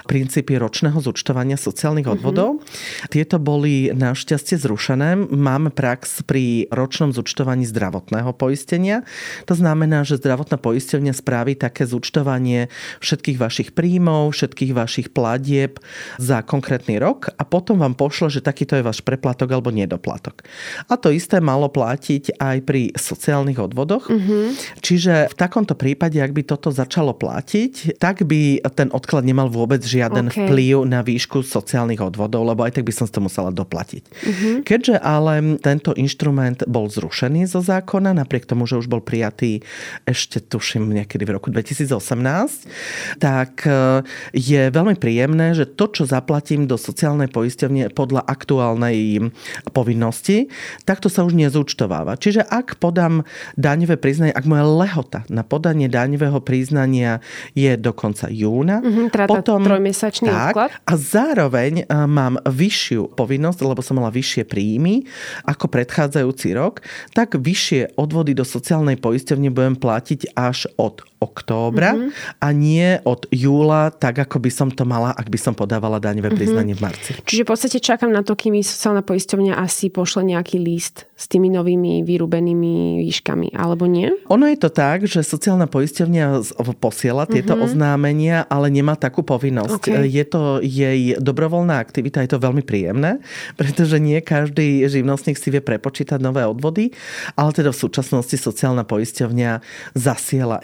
princípy 0.04 0.58
ročného 0.58 0.98
zúčtovania 0.98 1.54
sociálnych 1.54 2.10
mhm. 2.10 2.14
odvodov. 2.18 2.48
Mm-hmm. 2.58 3.10
Tieto 3.10 3.38
boli 3.38 3.94
našťastie 3.94 4.58
zrušené. 4.58 5.30
Máme 5.30 5.70
prax 5.70 6.26
pri 6.26 6.66
ročnom 6.74 7.14
zúčtovaní 7.14 7.64
zdravotného 7.64 8.34
poistenia. 8.34 9.06
To 9.48 9.54
znamená, 9.54 10.02
že 10.02 10.18
zdravotná 10.18 10.60
poistenia 10.60 11.14
spraví 11.14 11.56
také 11.56 11.88
zúčtovanie 11.88 12.68
všetkých 13.00 13.38
vašich 13.38 13.68
príjmov, 13.72 14.34
všetkých 14.34 14.72
vašich 14.74 15.08
platieb 15.16 15.80
za 16.20 16.44
konkrétny 16.44 17.00
rok 17.00 17.32
a 17.32 17.42
potom 17.48 17.80
vám 17.80 17.96
pošle, 17.96 18.28
že 18.28 18.44
takýto 18.44 18.76
je 18.76 18.84
váš 18.84 19.00
preplatok 19.00 19.48
alebo 19.48 19.72
nedoplatok. 19.72 20.44
A 20.92 21.00
to 21.00 21.08
isté 21.08 21.40
malo 21.40 21.72
platiť 21.72 22.36
aj 22.36 22.56
pri 22.68 22.92
sociálnych 22.92 23.56
odvodoch. 23.56 24.12
Mm-hmm. 24.12 24.44
Čiže 24.84 25.32
v 25.32 25.34
takomto 25.34 25.72
prípade, 25.72 26.20
ak 26.20 26.36
by 26.36 26.42
toto 26.44 26.68
začalo 26.68 27.16
platiť, 27.16 27.96
tak 27.96 28.28
by 28.28 28.60
ten 28.76 28.92
odklad 28.92 29.24
nemal 29.24 29.48
vôbec 29.48 29.80
žiaden 29.80 30.28
okay. 30.28 30.44
vplyv 30.44 30.84
na 30.84 31.00
výšku 31.00 31.40
sociálnych 31.40 32.04
odvodov, 32.04 32.44
lebo 32.44 32.68
aj 32.68 32.76
tak 32.76 32.84
by 32.84 32.92
som 32.92 33.08
to 33.08 33.24
musela 33.24 33.48
doplatiť. 33.48 34.04
Mm-hmm. 34.04 34.54
Keďže 34.66 35.00
ale 35.00 35.56
tento 35.62 35.96
inštrument 35.96 36.66
bol 36.66 36.90
zrušený 36.90 37.46
zo 37.46 37.62
zákona, 37.62 38.12
napriek 38.12 38.44
tomu, 38.44 38.66
že 38.66 38.76
už 38.76 38.90
bol 38.90 39.00
prijatý 39.00 39.62
ešte 40.04 40.42
tuším 40.42 40.90
niekedy 40.90 41.22
v 41.22 41.38
roku 41.38 41.48
2018, 41.54 43.22
tak 43.22 43.62
e, 43.62 44.02
je 44.34 44.62
veľmi 44.68 44.98
príjemné, 45.06 45.54
že 45.54 45.70
to, 45.70 45.86
čo 45.86 46.02
zaplatím 46.02 46.66
do 46.66 46.74
sociálnej 46.74 47.30
poisťovne 47.30 47.94
podľa 47.94 48.26
aktuálnej 48.26 49.30
povinnosti, 49.70 50.50
takto 50.82 51.06
sa 51.06 51.22
už 51.22 51.38
nezúčtováva. 51.38 52.18
Čiže 52.18 52.42
ak 52.42 52.82
podám 52.82 53.22
daňové 53.54 54.02
priznanie, 54.02 54.34
ak 54.34 54.50
moja 54.50 54.66
lehota 54.66 55.22
na 55.30 55.46
podanie 55.46 55.86
daňového 55.86 56.42
priznania 56.42 57.22
je 57.54 57.70
do 57.78 57.94
konca 57.94 58.26
júna, 58.26 58.82
mm-hmm, 58.82 59.06
teda 59.14 59.30
potom 59.30 59.62
trojmesačný 59.62 60.26
tak, 60.26 60.50
odklad. 60.50 60.70
A 60.82 60.92
zároveň 60.98 61.86
mám 61.86 62.42
vyššiu 62.42 63.14
povinnosť, 63.14 63.62
lebo 63.62 63.86
som 63.86 64.02
mala 64.02 64.10
vyššie 64.10 64.42
príjmy 64.42 65.06
ako 65.46 65.70
predchádzajúci 65.70 66.50
rok, 66.58 66.82
tak 67.14 67.38
vyššie 67.38 67.94
odvody 67.94 68.34
do 68.34 68.42
sociálnej 68.42 68.98
poisťovne 68.98 69.54
budem 69.54 69.78
platiť 69.78 70.34
až 70.34 70.66
od 70.74 71.06
októbra 71.26 71.98
mm-hmm. 71.98 72.40
a 72.40 72.48
nie 72.54 73.02
od 73.02 73.26
júla, 73.34 73.90
tak 73.90 74.22
ako 74.22 74.38
by 74.38 74.50
som 74.54 74.68
to 74.70 74.86
mala, 74.86 75.10
ak 75.10 75.26
by 75.26 75.38
som 75.38 75.52
podávala 75.52 75.98
daňové 75.98 76.30
mm-hmm. 76.30 76.38
priznanie 76.38 76.74
v 76.78 76.80
marci. 76.86 77.10
Čiže 77.26 77.42
v 77.42 77.48
podstate 77.50 77.78
čakám 77.82 78.14
na 78.14 78.22
to, 78.22 78.38
kým 78.38 78.54
mi 78.54 78.62
sociálna 78.62 79.02
poisťovňa 79.02 79.58
asi 79.58 79.90
pošle 79.90 80.22
nejaký 80.22 80.62
list 80.62 81.10
s 81.16 81.26
tými 81.26 81.48
novými 81.50 82.04
vyrúbenými 82.06 83.02
výškami, 83.02 83.56
alebo 83.56 83.88
nie? 83.88 84.12
Ono 84.30 84.44
je 84.46 84.58
to 84.60 84.70
tak, 84.70 85.08
že 85.08 85.24
sociálna 85.24 85.66
poisťovňa 85.66 86.54
posiela 86.78 87.24
tieto 87.26 87.56
mm-hmm. 87.56 87.66
oznámenia, 87.66 88.38
ale 88.46 88.68
nemá 88.68 88.94
takú 88.94 89.24
povinnosť. 89.24 89.82
Okay. 89.82 90.06
Je 90.12 90.24
to 90.28 90.60
jej 90.60 91.16
dobrovoľná 91.16 91.80
aktivita, 91.80 92.20
je 92.22 92.36
to 92.36 92.44
veľmi 92.44 92.60
príjemné, 92.62 93.18
pretože 93.56 93.96
nie 93.96 94.20
každý 94.20 94.84
živnostník 94.86 95.40
si 95.40 95.48
vie 95.48 95.64
prepočítať 95.64 96.20
nové 96.20 96.44
odvody, 96.44 96.92
ale 97.32 97.50
teda 97.56 97.72
v 97.72 97.80
súčasnosti 97.80 98.36
sociálna 98.36 98.84
poisťovňa 98.84 99.50
zasiela 99.96 100.60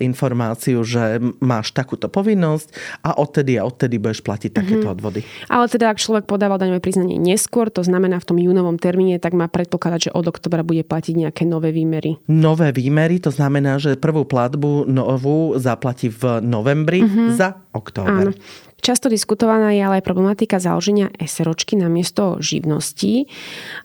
informáciu, 0.53 0.85
že 0.85 1.19
máš 1.41 1.73
takúto 1.73 2.13
povinnosť 2.13 2.69
a 3.01 3.17
odtedy 3.17 3.57
a 3.57 3.65
odtedy 3.65 3.97
budeš 3.97 4.21
platiť 4.21 4.53
mm-hmm. 4.53 4.69
takéto 4.69 4.87
odvody. 4.93 5.21
Ale 5.49 5.65
teda 5.73 5.89
ak 5.89 5.99
človek 5.99 6.29
podával 6.29 6.61
daňové 6.61 6.85
priznanie 6.85 7.17
neskôr, 7.17 7.73
to 7.73 7.81
znamená 7.81 8.21
v 8.21 8.29
tom 8.29 8.39
júnovom 8.39 8.77
termíne, 8.77 9.17
tak 9.17 9.33
má 9.33 9.49
predpokladať, 9.49 10.13
že 10.13 10.15
od 10.15 10.29
oktobra 10.29 10.61
bude 10.61 10.85
platiť 10.85 11.15
nejaké 11.17 11.43
nové 11.49 11.73
výmery. 11.73 12.21
Nové 12.29 12.71
výmery, 12.77 13.19
to 13.25 13.33
znamená, 13.33 13.81
že 13.81 13.97
prvú 13.97 14.29
platbu 14.29 14.85
novú 14.85 15.57
zaplatí 15.57 16.13
v 16.13 16.45
novembri 16.45 17.01
mm-hmm. 17.01 17.29
za 17.33 17.57
október. 17.73 18.37
Áno. 18.37 18.71
Často 18.83 19.07
diskutovaná 19.07 19.71
je 19.71 19.79
ale 19.79 20.03
aj 20.03 20.07
problematika 20.11 20.59
založenia 20.59 21.07
SROčky 21.15 21.79
na 21.79 21.87
miesto 21.87 22.43
živností. 22.43 23.31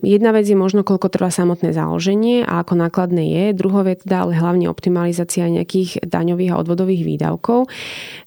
Jedna 0.01 0.33
vec 0.33 0.49
je 0.49 0.57
možno, 0.57 0.81
koľko 0.81 1.13
trvá 1.13 1.29
samotné 1.29 1.69
založenie 1.69 2.41
a 2.41 2.65
ako 2.65 2.81
nákladné 2.81 3.29
je. 3.29 3.45
Druhou 3.53 3.85
je 3.85 4.01
teda 4.01 4.25
ale 4.25 4.33
hlavne 4.33 4.65
optimalizácia 4.65 5.45
nejakých 5.53 6.01
daňových 6.01 6.49
a 6.49 6.59
odvodových 6.65 7.05
výdavkov. 7.05 7.69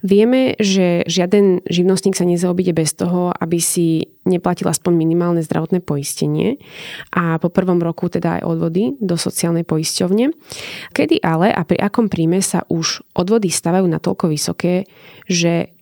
Vieme, 0.06 0.54
že 0.62 1.02
žiaden 1.10 1.66
živnostník 1.66 2.14
sa 2.14 2.22
nezaobíde 2.22 2.70
bez 2.70 2.94
toho, 2.94 3.34
aby 3.34 3.58
si 3.58 4.06
neplatil 4.22 4.70
aspoň 4.70 4.94
minimálne 4.94 5.42
zdravotné 5.42 5.82
poistenie 5.82 6.62
a 7.10 7.42
po 7.42 7.50
prvom 7.50 7.82
roku 7.82 8.06
teda 8.06 8.38
aj 8.38 8.46
odvody 8.46 8.94
do 9.02 9.18
sociálnej 9.18 9.66
poisťovne. 9.66 10.30
Kedy 10.94 11.18
ale 11.18 11.50
a 11.50 11.66
pri 11.66 11.82
akom 11.82 12.06
príjme 12.06 12.38
sa 12.38 12.62
už 12.70 13.02
odvody 13.18 13.50
stavajú 13.50 13.90
natoľko 13.90 14.30
vysoké, 14.30 14.86
že 15.26 15.74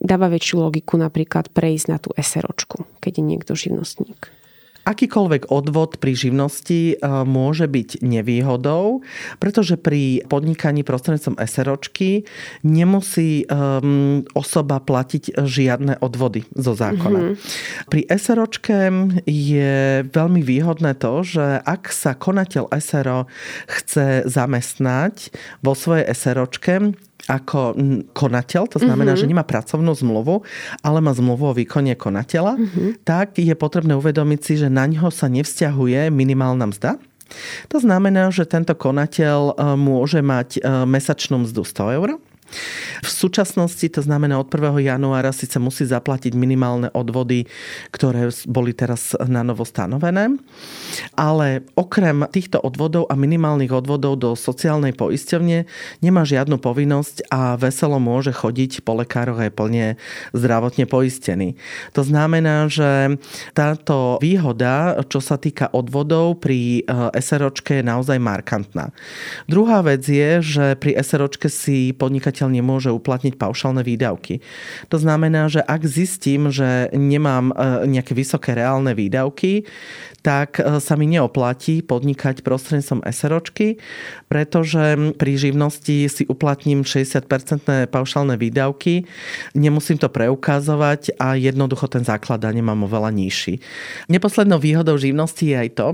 dáva 0.00 0.32
väčšiu 0.32 0.66
logiku 0.66 0.96
napríklad 0.96 1.52
prejsť 1.52 1.86
na 1.92 1.98
tú 2.00 2.10
SROčku, 2.16 2.88
keď 2.98 3.20
je 3.20 3.24
niekto 3.24 3.52
živnostník. 3.52 4.40
Akýkoľvek 4.80 5.52
odvod 5.52 6.00
pri 6.00 6.16
živnosti 6.16 6.96
e, 6.96 7.04
môže 7.28 7.68
byť 7.68 8.00
nevýhodou, 8.00 9.04
pretože 9.36 9.76
pri 9.76 10.24
podnikaní 10.24 10.88
prostredníctvom 10.88 11.36
SROčky 11.36 12.24
nemusí 12.64 13.44
um, 13.46 14.24
osoba 14.32 14.80
platiť 14.80 15.36
žiadne 15.36 16.00
odvody 16.00 16.48
zo 16.56 16.72
zákona. 16.72 17.20
Mm-hmm. 17.20 17.88
Pri 17.92 18.02
SROčke 18.08 18.78
je 19.28 19.74
veľmi 20.08 20.40
výhodné 20.40 20.96
to, 20.96 21.28
že 21.28 21.60
ak 21.60 21.92
sa 21.92 22.16
konateľ 22.16 22.72
SRO 22.80 23.28
chce 23.68 24.24
zamestnať 24.24 25.28
vo 25.60 25.76
svojej 25.76 26.08
SROčke, 26.16 26.96
ako 27.28 27.76
konateľ, 28.16 28.62
to 28.70 28.78
znamená, 28.80 29.12
mm-hmm. 29.12 29.26
že 29.26 29.30
nemá 29.30 29.44
pracovnú 29.44 29.92
zmluvu, 29.92 30.46
ale 30.80 30.98
má 31.04 31.12
zmluvu 31.12 31.52
o 31.52 31.56
výkone 31.56 31.92
konateľa, 31.98 32.56
mm-hmm. 32.56 32.88
tak 33.04 33.36
je 33.36 33.52
potrebné 33.52 33.98
uvedomiť 33.98 34.40
si, 34.40 34.54
že 34.56 34.72
na 34.72 34.88
ňo 34.88 35.12
sa 35.12 35.28
nevzťahuje 35.28 36.08
minimálna 36.08 36.70
mzda. 36.70 36.96
To 37.70 37.78
znamená, 37.78 38.30
že 38.34 38.42
tento 38.42 38.74
konateľ 38.74 39.54
e, 39.54 39.78
môže 39.78 40.18
mať 40.18 40.58
e, 40.58 40.60
mesačnú 40.88 41.46
mzdu 41.46 41.62
100 41.62 41.96
eur 41.98 42.08
v 43.00 43.10
súčasnosti, 43.10 43.86
to 43.88 44.00
znamená 44.00 44.38
od 44.40 44.48
1. 44.48 44.80
januára, 44.80 45.32
síce 45.34 45.56
musí 45.60 45.84
zaplatiť 45.84 46.36
minimálne 46.36 46.88
odvody, 46.92 47.48
ktoré 47.90 48.28
boli 48.46 48.72
teraz 48.72 49.12
na 49.26 49.44
novo 49.44 49.64
stanovené, 49.66 50.36
ale 51.16 51.64
okrem 51.76 52.24
týchto 52.32 52.60
odvodov 52.60 53.08
a 53.08 53.14
minimálnych 53.18 53.72
odvodov 53.72 54.16
do 54.20 54.32
sociálnej 54.36 54.96
poisťovne 54.96 55.68
nemá 56.00 56.22
žiadnu 56.24 56.60
povinnosť 56.60 57.28
a 57.32 57.56
veselo 57.56 58.00
môže 58.00 58.32
chodiť 58.32 58.82
po 58.84 58.96
lekároch 59.00 59.40
aj 59.40 59.52
plne 59.52 59.86
zdravotne 60.32 60.88
poistený. 60.88 61.56
To 61.92 62.02
znamená, 62.04 62.68
že 62.70 63.20
táto 63.52 64.16
výhoda, 64.20 65.00
čo 65.08 65.20
sa 65.20 65.36
týka 65.36 65.68
odvodov 65.72 66.40
pri 66.40 66.84
eh, 66.84 67.20
SROčke 67.20 67.80
je 67.80 67.84
naozaj 67.84 68.16
markantná. 68.16 68.92
Druhá 69.48 69.84
vec 69.84 70.04
je, 70.04 70.40
že 70.40 70.66
pri 70.76 70.96
SROčke 71.00 71.52
si 71.52 71.92
podnikateľ 71.92 72.39
podnikateľ 72.40 72.48
nemôže 72.56 72.90
uplatniť 72.90 73.36
paušálne 73.36 73.84
výdavky. 73.84 74.40
To 74.88 74.96
znamená, 74.96 75.52
že 75.52 75.60
ak 75.60 75.84
zistím, 75.84 76.48
že 76.48 76.88
nemám 76.96 77.52
e, 77.52 77.90
nejaké 78.00 78.16
vysoké 78.16 78.56
reálne 78.56 78.96
výdavky, 78.96 79.68
tak 80.24 80.60
e, 80.60 80.80
sa 80.80 80.94
mi 80.96 81.04
neoplatí 81.08 81.84
podnikať 81.84 82.40
prostredníctvom 82.40 83.04
SROčky, 83.04 83.76
pretože 84.32 84.96
pri 85.20 85.32
živnosti 85.36 86.08
si 86.08 86.22
uplatním 86.28 86.84
60% 86.84 87.88
paušálne 87.92 88.40
výdavky, 88.40 89.04
nemusím 89.52 90.00
to 90.00 90.08
preukazovať 90.08 91.20
a 91.20 91.36
jednoducho 91.36 91.92
ten 91.92 92.04
základ 92.04 92.40
dane 92.40 92.64
mám 92.64 92.88
oveľa 92.88 93.12
nižší. 93.12 93.60
Neposlednou 94.08 94.56
výhodou 94.56 94.96
živnosti 94.96 95.44
je 95.44 95.56
aj 95.56 95.70
to, 95.76 95.88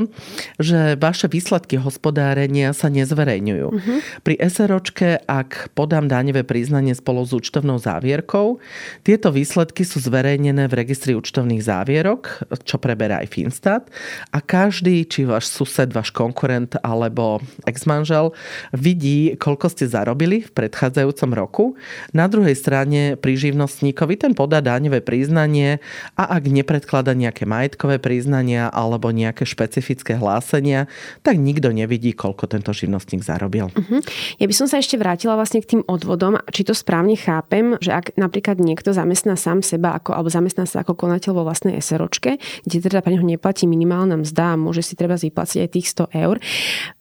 že 0.62 0.78
vaše 0.98 1.26
výsledky 1.26 1.78
hospodárenia 1.80 2.70
sa 2.70 2.86
nezverejňujú. 2.90 3.66
Uh-huh. 3.66 3.98
Pri 4.22 4.34
SROčke, 4.38 5.22
ak 5.26 5.74
podám 5.74 6.06
daňové 6.36 6.44
priznanie 6.44 6.92
spolu 6.92 7.24
s 7.24 7.32
účtovnou 7.32 7.80
závierkou, 7.80 8.60
tieto 9.00 9.32
výsledky 9.32 9.88
sú 9.88 10.04
zverejnené 10.04 10.68
v 10.68 10.76
registri 10.84 11.16
účtovných 11.16 11.64
závierok, 11.64 12.44
čo 12.68 12.76
preberá 12.76 13.24
aj 13.24 13.32
Finstat 13.32 13.88
a 14.36 14.44
každý, 14.44 15.08
či 15.08 15.24
váš 15.24 15.48
sused, 15.48 15.88
váš 15.96 16.12
konkurent 16.12 16.76
alebo 16.84 17.40
ex-manžel 17.64 18.36
vidí, 18.76 19.32
koľko 19.40 19.72
ste 19.72 19.88
zarobili 19.88 20.44
v 20.44 20.52
predchádzajúcom 20.52 21.30
roku. 21.32 21.64
Na 22.12 22.28
druhej 22.28 22.52
strane 22.52 23.16
pri 23.16 23.40
živnostníkovi 23.40 24.20
ten 24.20 24.32
podá 24.36 24.60
daňové 24.60 25.00
priznanie 25.00 25.80
a 26.20 26.36
ak 26.36 26.52
nepredklada 26.52 27.16
nejaké 27.16 27.48
majetkové 27.48 27.96
priznania 27.96 28.68
alebo 28.68 29.08
nejaké 29.08 29.48
špecifické 29.48 30.20
hlásenia, 30.20 30.84
tak 31.24 31.40
nikto 31.40 31.72
nevidí, 31.72 32.12
koľko 32.12 32.44
tento 32.44 32.76
živnostník 32.76 33.24
zarobil. 33.24 33.72
Uh-huh. 33.72 34.04
Ja 34.36 34.44
by 34.44 34.54
som 34.54 34.66
sa 34.68 34.82
ešte 34.82 35.00
vrátila 35.00 35.38
vlastne 35.38 35.62
k 35.62 35.78
tým 35.78 35.82
odvodom. 35.86 36.25
Či 36.50 36.62
to 36.66 36.74
správne 36.74 37.14
chápem, 37.14 37.76
že 37.78 37.92
ak 37.92 38.16
napríklad 38.16 38.58
niekto 38.58 38.90
zamestná 38.94 39.34
sám 39.36 39.60
seba 39.60 39.94
ako, 39.98 40.16
alebo 40.16 40.30
zamestná 40.32 40.64
sa 40.64 40.82
ako 40.82 40.96
konateľ 40.96 41.32
vo 41.36 41.42
vlastnej 41.46 41.78
SROčke, 41.78 42.38
kde 42.66 42.76
teda 42.82 43.04
pre 43.04 43.14
neho 43.14 43.26
neplatí 43.26 43.68
minimálna 43.68 44.18
mzda, 44.20 44.54
a 44.54 44.60
môže 44.60 44.82
si 44.82 44.94
treba 44.96 45.14
vyplatiť 45.18 45.58
aj 45.62 45.70
tých 45.70 45.86
100 45.92 46.22
eur. 46.26 46.36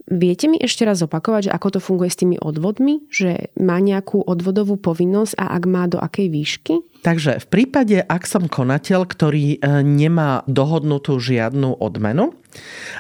Viete 0.06 0.46
mi 0.46 0.62
ešte 0.62 0.86
raz 0.86 1.02
opakovať, 1.02 1.50
že 1.50 1.56
ako 1.58 1.68
to 1.74 1.80
funguje 1.82 2.14
s 2.14 2.22
tými 2.22 2.38
odvodmi? 2.38 3.10
Že 3.10 3.50
má 3.58 3.82
nejakú 3.82 4.22
odvodovú 4.22 4.78
povinnosť 4.78 5.34
a 5.34 5.58
ak 5.58 5.64
má 5.66 5.90
do 5.90 5.98
akej 5.98 6.30
výšky? 6.30 6.74
Takže 7.02 7.42
v 7.42 7.48
prípade, 7.50 7.98
ak 8.06 8.30
som 8.30 8.46
konateľ, 8.46 9.06
ktorý 9.06 9.58
e, 9.58 9.82
nemá 9.82 10.46
dohodnutú 10.46 11.18
žiadnu 11.18 11.82
odmenu, 11.82 12.38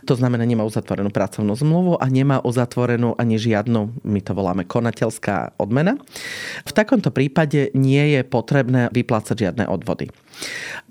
to 0.05 0.17
znamená, 0.17 0.43
nemá 0.49 0.65
uzatvorenú 0.65 1.13
pracovnú 1.13 1.53
zmluvu 1.53 1.93
a 2.01 2.05
nemá 2.09 2.41
uzatvorenú 2.41 3.15
ani 3.15 3.37
žiadnu, 3.37 4.01
my 4.03 4.19
to 4.25 4.33
voláme 4.33 4.65
konateľská 4.65 5.61
odmena. 5.61 6.01
V 6.65 6.71
takomto 6.73 7.13
prípade 7.13 7.71
nie 7.77 8.17
je 8.17 8.21
potrebné 8.25 8.89
vyplácať 8.91 9.49
žiadne 9.49 9.65
odvody. 9.69 10.09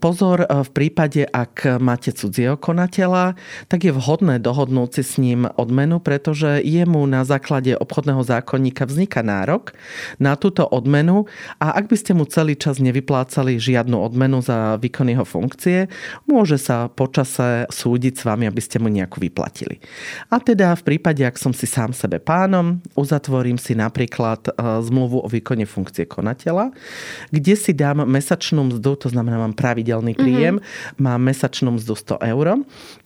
Pozor, 0.02 0.44
e, 0.44 0.46
v 0.46 0.70
prípade, 0.70 1.24
ak 1.24 1.80
máte 1.80 2.12
cudzieho 2.12 2.58
konateľa, 2.60 3.38
tak 3.68 3.88
je 3.88 3.92
vhodné 3.94 4.42
dohodnúť 4.42 5.00
si 5.00 5.02
s 5.02 5.14
ním 5.16 5.48
odmenu, 5.56 6.00
pretože 6.02 6.60
jemu 6.60 7.06
na 7.08 7.24
základe 7.24 7.76
obchodného 7.76 8.20
zákonníka 8.24 8.84
vzniká 8.84 9.24
nárok 9.24 9.72
na 10.18 10.36
túto 10.36 10.66
odmenu 10.66 11.26
a 11.62 11.76
ak 11.76 11.88
by 11.88 11.96
ste 11.96 12.12
mu 12.12 12.24
celý 12.28 12.58
čas 12.58 12.80
nevyplácali 12.80 13.56
žiadnu 13.56 13.96
odmenu 13.96 14.44
za 14.44 14.76
výkon 14.80 15.08
jeho 15.08 15.26
funkcie, 15.26 15.86
môže 16.28 16.60
sa 16.60 16.90
počase 16.92 17.68
súdiť 17.70 18.14
s 18.20 18.22
vami, 18.26 18.44
aby 18.48 18.60
ste 18.60 18.80
mu 18.80 18.92
nejakú 18.92 19.22
vyplatili. 19.22 19.80
A 20.30 20.38
teda 20.40 20.74
v 20.76 20.94
prípade, 20.94 21.24
ak 21.24 21.40
som 21.40 21.56
si 21.56 21.64
sám 21.64 21.96
sebe 21.96 22.20
pánom, 22.20 22.82
uzatvorím 22.94 23.56
si 23.56 23.72
napríklad 23.78 24.50
e, 24.50 24.82
zmluvu 24.84 25.24
o 25.24 25.28
výkone 25.28 25.64
funkcie 25.64 26.04
konateľa, 26.04 26.74
kde 27.30 27.54
si 27.54 27.72
dám 27.72 28.06
mesačnú 28.06 28.70
mzdu, 28.70 28.96
to 28.98 29.08
znamená, 29.10 29.33
mám 29.38 29.54
pravidelný 29.56 30.14
príjem, 30.14 30.58
mm-hmm. 30.58 31.02
mám 31.02 31.20
mesačnú 31.22 31.76
mzdu 31.78 32.18
100 32.18 32.30
eur, 32.34 32.46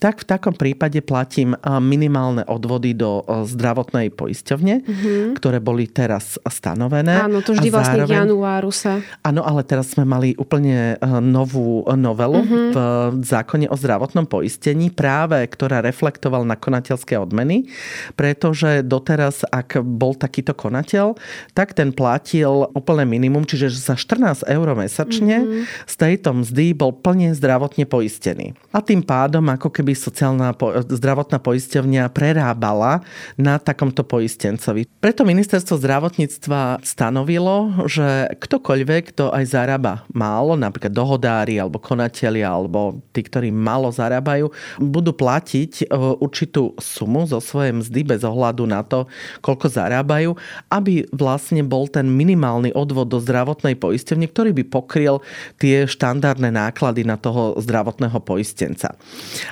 tak 0.02 0.22
v 0.22 0.28
takom 0.28 0.54
prípade 0.54 1.00
platím 1.04 1.54
minimálne 1.82 2.44
odvody 2.46 2.94
do 2.94 3.22
zdravotnej 3.26 4.12
poisťovne, 4.14 4.74
mm-hmm. 4.82 5.38
ktoré 5.38 5.58
boli 5.62 5.86
teraz 5.88 6.40
stanovené. 6.42 7.24
Áno, 7.24 7.40
to 7.44 7.54
vždy 7.54 7.68
vlastne 7.72 8.04
zároveň, 8.04 8.18
januáru 8.28 8.70
sa... 8.72 9.00
Áno, 9.22 9.44
ale 9.46 9.64
teraz 9.64 9.92
sme 9.94 10.04
mali 10.08 10.34
úplne 10.38 11.00
novú 11.22 11.84
novelu 11.88 12.40
mm-hmm. 12.42 12.68
v 12.72 12.78
zákone 13.24 13.66
o 13.70 13.76
zdravotnom 13.76 14.26
poistení, 14.28 14.90
práve 14.92 15.40
ktorá 15.48 15.80
reflektoval 15.84 16.44
na 16.44 16.56
konateľské 16.56 17.18
odmeny, 17.18 17.70
pretože 18.14 18.82
doteraz, 18.84 19.44
ak 19.48 19.80
bol 19.82 20.14
takýto 20.14 20.52
konateľ, 20.56 21.16
tak 21.54 21.74
ten 21.74 21.92
platil 21.92 22.70
úplne 22.74 23.04
minimum, 23.08 23.46
čiže 23.46 23.72
za 23.72 23.94
14 23.94 24.46
eur 24.48 24.66
mesačne 24.74 25.36
mm-hmm. 25.42 25.62
z 25.88 25.94
tejto 26.18 26.34
mzdy 26.34 26.74
bol 26.74 26.90
plne 26.90 27.30
zdravotne 27.30 27.86
poistený. 27.86 28.58
A 28.74 28.82
tým 28.82 29.06
pádom 29.06 29.46
ako 29.54 29.70
keby 29.70 29.94
sociálna 29.94 30.50
po, 30.50 30.74
zdravotná 30.82 31.38
poisťovňa 31.38 32.10
prerábala 32.10 33.06
na 33.38 33.62
takomto 33.62 34.02
poistencovi. 34.02 34.90
Preto 34.98 35.22
ministerstvo 35.22 35.78
zdravotníctva 35.78 36.82
stanovilo, 36.82 37.86
že 37.86 38.34
ktokoľvek, 38.34 39.14
kto 39.14 39.30
aj 39.30 39.44
zarába 39.46 40.02
málo, 40.10 40.58
napríklad 40.58 40.90
dohodári 40.90 41.62
alebo 41.62 41.78
konatelia 41.78 42.50
alebo 42.50 42.98
tí, 43.14 43.22
ktorí 43.22 43.54
málo 43.54 43.94
zarábajú, 43.94 44.50
budú 44.82 45.14
platiť 45.14 45.86
e, 45.86 45.94
určitú 46.18 46.74
sumu 46.82 47.30
zo 47.30 47.38
svojej 47.38 47.78
mzdy 47.78 48.02
bez 48.02 48.26
ohľadu 48.26 48.66
na 48.66 48.82
to, 48.82 49.06
koľko 49.38 49.70
zarábajú, 49.70 50.34
aby 50.66 51.06
vlastne 51.14 51.62
bol 51.62 51.86
ten 51.86 52.10
minimálny 52.10 52.74
odvod 52.74 53.06
do 53.06 53.22
zdravotnej 53.22 53.78
poisťovne, 53.78 54.26
ktorý 54.26 54.50
by 54.50 54.64
pokryl 54.66 55.22
tie 55.62 55.86
štandardné 56.08 56.48
náklady 56.56 57.04
na 57.04 57.20
toho 57.20 57.52
zdravotného 57.60 58.16
poistenca. 58.24 58.96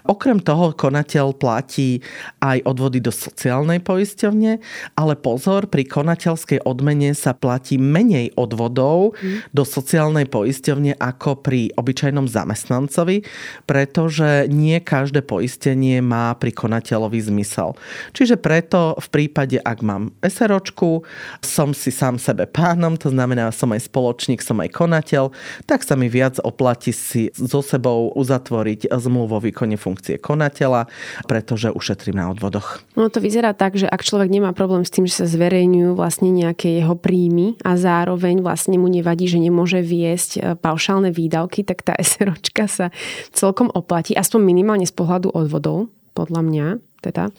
Okrem 0.09 0.41
toho 0.41 0.73
konateľ 0.73 1.37
platí 1.37 2.01
aj 2.41 2.65
odvody 2.65 2.97
do 3.05 3.13
sociálnej 3.13 3.85
poisťovne, 3.85 4.57
ale 4.97 5.15
pozor, 5.21 5.69
pri 5.69 5.85
konateľskej 5.85 6.65
odmene 6.65 7.13
sa 7.13 7.37
platí 7.37 7.77
menej 7.77 8.33
odvodov 8.41 9.21
mm. 9.21 9.53
do 9.53 9.69
sociálnej 9.69 10.25
poisťovne 10.25 10.97
ako 10.97 11.45
pri 11.45 11.77
obyčajnom 11.77 12.25
zamestnancovi, 12.25 13.29
pretože 13.69 14.49
nie 14.49 14.81
každé 14.81 15.29
poistenie 15.29 16.01
má 16.01 16.33
pri 16.41 16.57
konateľovi 16.57 17.21
zmysel. 17.21 17.77
Čiže 18.17 18.41
preto 18.41 18.97
v 18.97 19.09
prípade, 19.13 19.61
ak 19.61 19.85
mám 19.85 20.09
SROčku, 20.25 21.05
som 21.45 21.77
si 21.77 21.93
sám 21.93 22.17
sebe 22.17 22.49
pánom, 22.49 22.97
to 22.97 23.13
znamená, 23.13 23.53
som 23.53 23.69
aj 23.77 23.93
spoločník, 23.93 24.41
som 24.41 24.57
aj 24.65 24.73
konateľ, 24.73 25.37
tak 25.69 25.85
sa 25.85 25.93
mi 26.01 26.09
viac 26.09 26.46
oplatí 26.47 26.95
si 26.95 27.35
so 27.35 27.59
sebou 27.61 28.15
uzatvoriť 28.15 28.87
zmluvu 28.95 29.35
o 29.37 29.43
výkone 29.43 29.75
funkcie 29.75 30.23
konateľa, 30.23 30.87
pretože 31.27 31.75
ušetrím 31.75 32.23
na 32.23 32.31
odvodoch. 32.31 32.87
No 32.95 33.11
to 33.11 33.19
vyzerá 33.19 33.53
tak, 33.53 33.75
že 33.75 33.91
ak 33.91 34.07
človek 34.07 34.31
nemá 34.31 34.55
problém 34.55 34.87
s 34.87 34.95
tým, 34.95 35.11
že 35.11 35.25
sa 35.25 35.27
zverejňujú 35.27 35.99
vlastne 35.99 36.31
nejaké 36.31 36.79
jeho 36.79 36.95
príjmy 36.95 37.59
a 37.67 37.75
zároveň 37.75 38.41
vlastne 38.41 38.79
mu 38.79 38.87
nevadí, 38.87 39.27
že 39.27 39.43
nemôže 39.43 39.83
viesť 39.83 40.31
e, 40.39 40.41
paušálne 40.55 41.11
výdavky, 41.11 41.67
tak 41.67 41.83
tá 41.83 41.99
SROčka 42.07 42.71
sa 42.71 42.87
celkom 43.35 43.69
oplatí, 43.75 44.15
aspoň 44.15 44.41
minimálne 44.47 44.87
z 44.87 44.95
pohľadu 44.95 45.35
odvodov, 45.35 45.91
podľa 46.17 46.43
mňa 46.47 46.67
teda. 47.01 47.31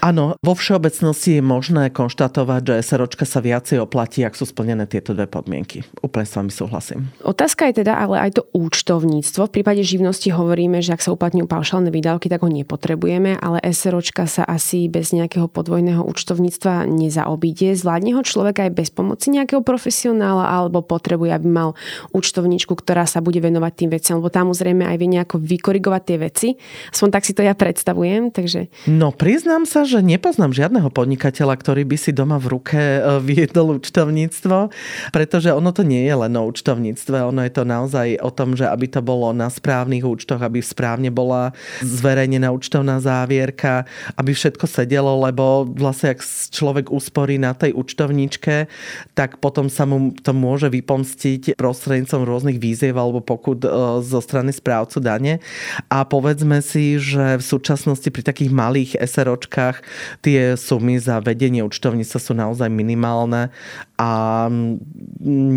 Áno, 0.00 0.36
vo 0.40 0.54
všeobecnosti 0.56 1.38
je 1.38 1.42
možné 1.44 1.92
konštatovať, 1.92 2.62
že 2.64 2.74
SROčka 2.80 3.28
sa 3.28 3.44
viacej 3.44 3.84
oplatí, 3.84 4.24
ak 4.24 4.32
sú 4.32 4.48
splnené 4.48 4.88
tieto 4.88 5.12
dve 5.12 5.28
podmienky. 5.28 5.84
Úplne 6.00 6.26
s 6.26 6.34
vami 6.36 6.52
súhlasím. 6.52 7.12
Otázka 7.20 7.68
je 7.70 7.84
teda 7.84 8.00
ale 8.00 8.16
aj 8.16 8.40
to 8.40 8.42
účtovníctvo. 8.56 9.50
V 9.50 9.54
prípade 9.60 9.84
živnosti 9.84 10.32
hovoríme, 10.32 10.80
že 10.80 10.96
ak 10.96 11.04
sa 11.04 11.12
uplatňujú 11.12 11.46
paušálne 11.46 11.92
výdavky, 11.92 12.32
tak 12.32 12.40
ho 12.40 12.50
nepotrebujeme, 12.50 13.36
ale 13.36 13.60
SROčka 13.60 14.24
sa 14.24 14.46
asi 14.48 14.88
bez 14.88 15.12
nejakého 15.12 15.50
podvojného 15.52 16.00
účtovníctva 16.00 16.88
nezaobíde. 16.88 17.76
Zvládne 17.76 18.16
ho 18.16 18.22
človek 18.24 18.64
aj 18.64 18.70
bez 18.72 18.88
pomoci 18.88 19.36
nejakého 19.36 19.60
profesionála 19.60 20.48
alebo 20.48 20.80
potrebuje, 20.80 21.36
aby 21.36 21.48
mal 21.48 21.68
účtovníčku, 22.16 22.72
ktorá 22.72 23.04
sa 23.04 23.20
bude 23.20 23.38
venovať 23.44 23.72
tým 23.76 23.90
veciam, 23.92 24.16
lebo 24.18 24.32
tam 24.32 24.50
zrejme 24.50 24.88
aj 24.88 24.96
vie 24.96 25.08
nejako 25.12 25.36
vykorigovať 25.38 26.02
tie 26.06 26.16
veci. 26.16 26.48
Aspoň 26.90 27.08
tak 27.12 27.22
si 27.28 27.32
to 27.36 27.44
ja 27.44 27.52
predstavujem. 27.52 28.32
Takže... 28.32 28.72
No 29.00 29.16
priznám 29.16 29.64
sa, 29.64 29.88
že 29.88 30.04
nepoznám 30.04 30.52
žiadneho 30.52 30.92
podnikateľa, 30.92 31.56
ktorý 31.56 31.88
by 31.88 31.96
si 31.96 32.12
doma 32.12 32.36
v 32.36 32.52
ruke 32.52 32.76
e, 32.76 33.00
viedol 33.24 33.80
účtovníctvo, 33.80 34.68
pretože 35.08 35.48
ono 35.56 35.72
to 35.72 35.88
nie 35.88 36.04
je 36.04 36.12
len 36.12 36.36
o 36.36 36.44
účtovníctve, 36.44 37.32
ono 37.32 37.40
je 37.40 37.48
to 37.48 37.64
naozaj 37.64 38.20
o 38.20 38.28
tom, 38.28 38.60
že 38.60 38.68
aby 38.68 38.92
to 38.92 39.00
bolo 39.00 39.32
na 39.32 39.48
správnych 39.48 40.04
účtoch, 40.04 40.44
aby 40.44 40.60
správne 40.60 41.08
bola 41.08 41.56
zverejnená 41.80 42.52
účtovná 42.52 43.00
závierka, 43.00 43.88
aby 44.20 44.36
všetko 44.36 44.68
sedelo, 44.68 45.16
lebo 45.24 45.64
vlastne 45.64 46.12
ak 46.12 46.20
človek 46.52 46.92
usporí 46.92 47.40
na 47.40 47.56
tej 47.56 47.72
účtovníčke, 47.72 48.68
tak 49.16 49.40
potom 49.40 49.72
sa 49.72 49.88
mu 49.88 50.12
to 50.12 50.36
môže 50.36 50.68
vypomstiť 50.68 51.56
prostrednícom 51.56 52.28
rôznych 52.28 52.60
výziev 52.60 53.00
alebo 53.00 53.24
pokud 53.24 53.64
e, 53.64 53.68
zo 54.04 54.20
strany 54.20 54.52
správcu 54.52 55.00
dane. 55.00 55.40
A 55.88 56.04
povedzme 56.04 56.60
si, 56.60 57.00
že 57.00 57.40
v 57.40 57.44
súčasnosti 57.48 58.12
pri 58.12 58.28
takých 58.28 58.52
malých 58.52 58.89
tých 58.90 58.98
SROčkách 58.98 59.86
tie 60.26 60.58
sumy 60.58 60.98
za 60.98 61.22
vedenie 61.22 61.62
účtovníctva 61.62 62.18
sú 62.18 62.32
naozaj 62.34 62.66
minimálne 62.66 63.54
a 63.94 64.10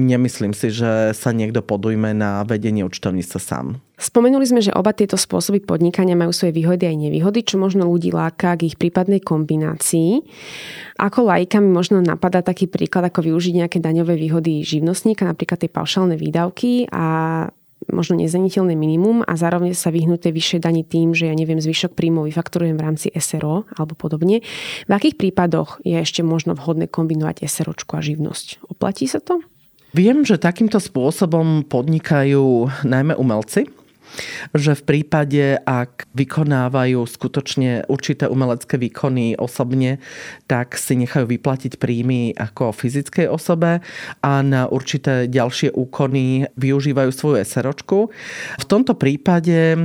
nemyslím 0.05 0.53
si, 0.53 0.69
že 0.69 1.17
sa 1.17 1.33
niekto 1.33 1.65
podujme 1.65 2.13
na 2.13 2.45
vedenie 2.45 2.85
účtovníctva 2.85 3.39
sám. 3.41 3.81
Spomenuli 3.93 4.43
sme, 4.43 4.59
že 4.59 4.75
oba 4.75 4.91
tieto 4.91 5.15
spôsoby 5.15 5.63
podnikania 5.63 6.17
majú 6.17 6.35
svoje 6.35 6.51
výhody 6.51 6.91
aj 6.91 6.97
nevýhody, 7.07 7.39
čo 7.45 7.55
možno 7.55 7.87
ľudí 7.87 8.11
láka 8.11 8.59
k 8.59 8.67
ich 8.67 8.75
prípadnej 8.75 9.23
kombinácii. 9.23 10.27
Ako 10.99 11.23
lajka 11.23 11.63
mi 11.63 11.71
možno 11.71 12.03
napadá 12.03 12.43
taký 12.43 12.67
príklad, 12.67 13.07
ako 13.07 13.31
využiť 13.31 13.63
nejaké 13.63 13.77
daňové 13.79 14.19
výhody 14.19 14.59
živnostníka, 14.65 15.23
napríklad 15.23 15.63
tie 15.63 15.71
paušálne 15.71 16.19
výdavky 16.19 16.91
a 16.91 17.05
možno 17.91 18.19
nezaniteľné 18.19 18.77
minimum 18.77 19.25
a 19.25 19.33
zároveň 19.35 19.75
sa 19.75 19.91
vyhnúť 19.91 20.29
tej 20.29 20.33
vyššej 20.37 20.59
dani 20.63 20.83
tým, 20.85 21.11
že 21.11 21.27
ja 21.27 21.35
neviem, 21.35 21.59
zvyšok 21.59 21.97
príjmov 21.97 22.29
vyfakturujem 22.29 22.75
v 22.79 22.85
rámci 22.85 23.07
SRO 23.17 23.67
alebo 23.75 23.97
podobne. 23.97 24.45
V 24.87 24.91
akých 24.91 25.19
prípadoch 25.19 25.83
je 25.83 25.99
ešte 25.99 26.23
možno 26.23 26.55
vhodné 26.55 26.87
kombinovať 26.87 27.43
SROčku 27.49 27.97
a 27.97 28.01
živnosť? 28.05 28.63
Oplatí 28.71 29.09
sa 29.09 29.19
to? 29.19 29.43
Viem, 29.93 30.25
že 30.25 30.41
takýmto 30.41 30.81
spôsobom 30.81 31.69
podnikajú 31.69 32.71
najmä 32.81 33.13
umelci, 33.13 33.69
že 34.53 34.77
v 34.77 34.83
prípade, 34.83 35.57
ak 35.63 36.07
vykonávajú 36.13 37.03
skutočne 37.03 37.89
určité 37.89 38.29
umelecké 38.29 38.77
výkony 38.77 39.35
osobne, 39.37 39.97
tak 40.45 40.77
si 40.77 40.95
nechajú 40.99 41.25
vyplatiť 41.27 41.81
príjmy 41.81 42.37
ako 42.37 42.71
fyzickej 42.73 43.27
osobe 43.27 43.81
a 44.21 44.31
na 44.45 44.69
určité 44.69 45.25
ďalšie 45.27 45.73
úkony 45.73 46.47
využívajú 46.55 47.09
svoju 47.09 47.37
SROčku. 47.41 47.99
V 48.59 48.65
tomto 48.69 48.93
prípade 48.93 49.75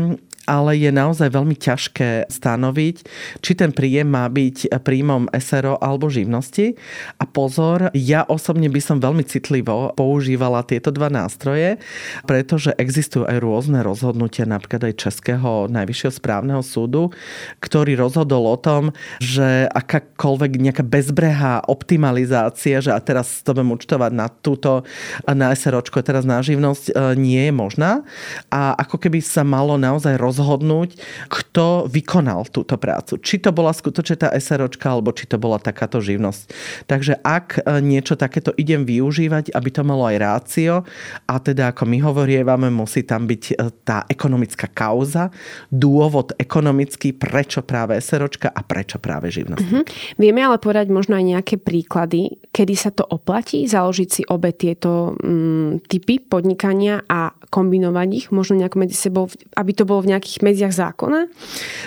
ale 0.48 0.80
je 0.80 0.88
naozaj 0.88 1.28
veľmi 1.28 1.52
ťažké 1.52 2.32
stanoviť, 2.32 2.96
či 3.44 3.52
ten 3.52 3.68
príjem 3.68 4.08
má 4.08 4.24
byť 4.32 4.72
príjmom 4.80 5.28
SRO 5.36 5.76
alebo 5.76 6.08
živnosti. 6.08 6.72
A 7.20 7.28
pozor, 7.28 7.92
ja 7.92 8.24
osobne 8.24 8.72
by 8.72 8.80
som 8.80 8.96
veľmi 9.04 9.20
citlivo 9.28 9.92
používala 9.92 10.64
tieto 10.64 10.88
dva 10.88 11.12
nástroje, 11.12 11.76
pretože 12.24 12.72
existujú 12.80 13.28
aj 13.28 13.36
rôzne 13.44 13.84
rozhodnutia, 13.84 14.48
napríklad 14.48 14.88
aj 14.88 14.94
Českého 14.96 15.68
najvyššieho 15.68 16.12
správneho 16.16 16.64
súdu, 16.64 17.12
ktorý 17.60 18.00
rozhodol 18.00 18.48
o 18.48 18.56
tom, 18.56 18.96
že 19.20 19.68
akákoľvek 19.68 20.52
nejaká 20.56 20.84
bezbrehá 20.88 21.60
optimalizácia, 21.68 22.80
že 22.80 22.88
a 22.88 23.00
teraz 23.04 23.44
to 23.44 23.52
budem 23.52 23.76
účtovať 23.76 24.12
na 24.16 24.32
túto, 24.32 24.88
na 25.28 25.52
SROčko, 25.52 26.00
teraz 26.00 26.24
na 26.24 26.40
živnosť, 26.40 26.84
e, 26.88 26.92
nie 27.20 27.42
je 27.44 27.52
možná. 27.52 28.00
A 28.48 28.72
ako 28.80 28.96
keby 28.96 29.20
sa 29.20 29.44
malo 29.44 29.76
naozaj 29.76 30.16
rozhodnúť 30.16 30.37
rozhodnúť, 30.38 30.94
kto 31.26 31.90
vykonal 31.90 32.46
túto 32.46 32.78
prácu. 32.78 33.18
Či 33.18 33.42
to 33.42 33.50
bola 33.50 33.74
skutočne 33.74 34.22
tá 34.22 34.28
SROčka, 34.38 34.94
alebo 34.94 35.10
či 35.10 35.26
to 35.26 35.34
bola 35.34 35.58
takáto 35.58 35.98
živnosť. 35.98 36.42
Takže 36.86 37.18
ak 37.26 37.66
e, 37.66 37.82
niečo 37.82 38.14
takéto 38.14 38.54
idem 38.54 38.86
využívať, 38.86 39.50
aby 39.50 39.68
to 39.74 39.82
malo 39.82 40.06
aj 40.06 40.16
rácio, 40.22 40.86
a 41.26 41.34
teda 41.42 41.74
ako 41.74 41.82
my 41.90 41.98
hovorievame, 41.98 42.70
musí 42.70 43.02
tam 43.02 43.26
byť 43.26 43.42
e, 43.50 43.54
tá 43.82 44.06
ekonomická 44.06 44.70
kauza, 44.70 45.34
dôvod 45.74 46.38
ekonomický, 46.38 47.18
prečo 47.18 47.66
práve 47.66 47.98
SROčka 47.98 48.54
a 48.54 48.62
prečo 48.62 49.02
práve 49.02 49.34
živnosť. 49.34 49.66
Mm-hmm. 49.66 49.84
Vieme 50.22 50.40
ale 50.46 50.62
povedať 50.62 50.86
možno 50.94 51.18
aj 51.18 51.24
nejaké 51.26 51.56
príklady, 51.58 52.38
kedy 52.54 52.74
sa 52.78 52.94
to 52.94 53.02
oplatí, 53.02 53.66
založiť 53.66 54.08
si 54.08 54.22
obe 54.30 54.54
tieto 54.54 55.18
mm, 55.18 55.88
typy 55.90 56.22
podnikania 56.22 57.02
a 57.08 57.34
kombinovať 57.48 58.08
ich 58.14 58.26
možno 58.30 58.60
nejako 58.60 58.86
medzi 58.86 58.96
sebou, 58.96 59.28
aby 59.56 59.72
to 59.74 59.88
bolo 59.88 60.04
v 60.04 60.16
nejakých 60.16 60.44
medziach 60.44 60.74
zákona? 60.74 61.28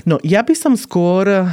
No 0.10 0.18
ja 0.26 0.42
by 0.42 0.54
som 0.58 0.74
skôr 0.74 1.30
uh, 1.30 1.46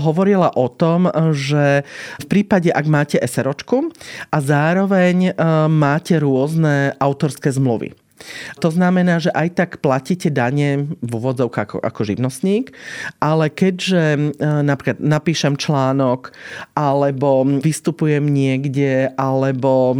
hovorila 0.00 0.52
o 0.54 0.68
tom, 0.68 1.08
že 1.32 1.84
v 2.22 2.26
prípade, 2.28 2.70
ak 2.70 2.86
máte 2.86 3.16
SROčku 3.20 3.92
a 4.30 4.36
zároveň 4.38 5.32
uh, 5.32 5.66
máte 5.66 6.16
rôzne 6.20 6.94
autorské 7.00 7.50
zmluvy. 7.50 8.05
To 8.64 8.68
znamená, 8.72 9.20
že 9.20 9.30
aj 9.32 9.48
tak 9.56 9.70
platíte 9.84 10.32
dane 10.32 10.88
v 11.00 11.10
úvodzovkách 11.12 11.66
ako, 11.66 11.78
ako 11.82 12.00
živnostník, 12.06 12.72
ale 13.18 13.50
keďže 13.50 14.04
e, 14.14 14.20
napríklad 14.62 15.02
napíšem 15.02 15.58
článok, 15.58 16.30
alebo 16.72 17.42
vystupujem 17.44 18.22
niekde, 18.22 19.10
alebo 19.18 19.92
e, 19.92 19.98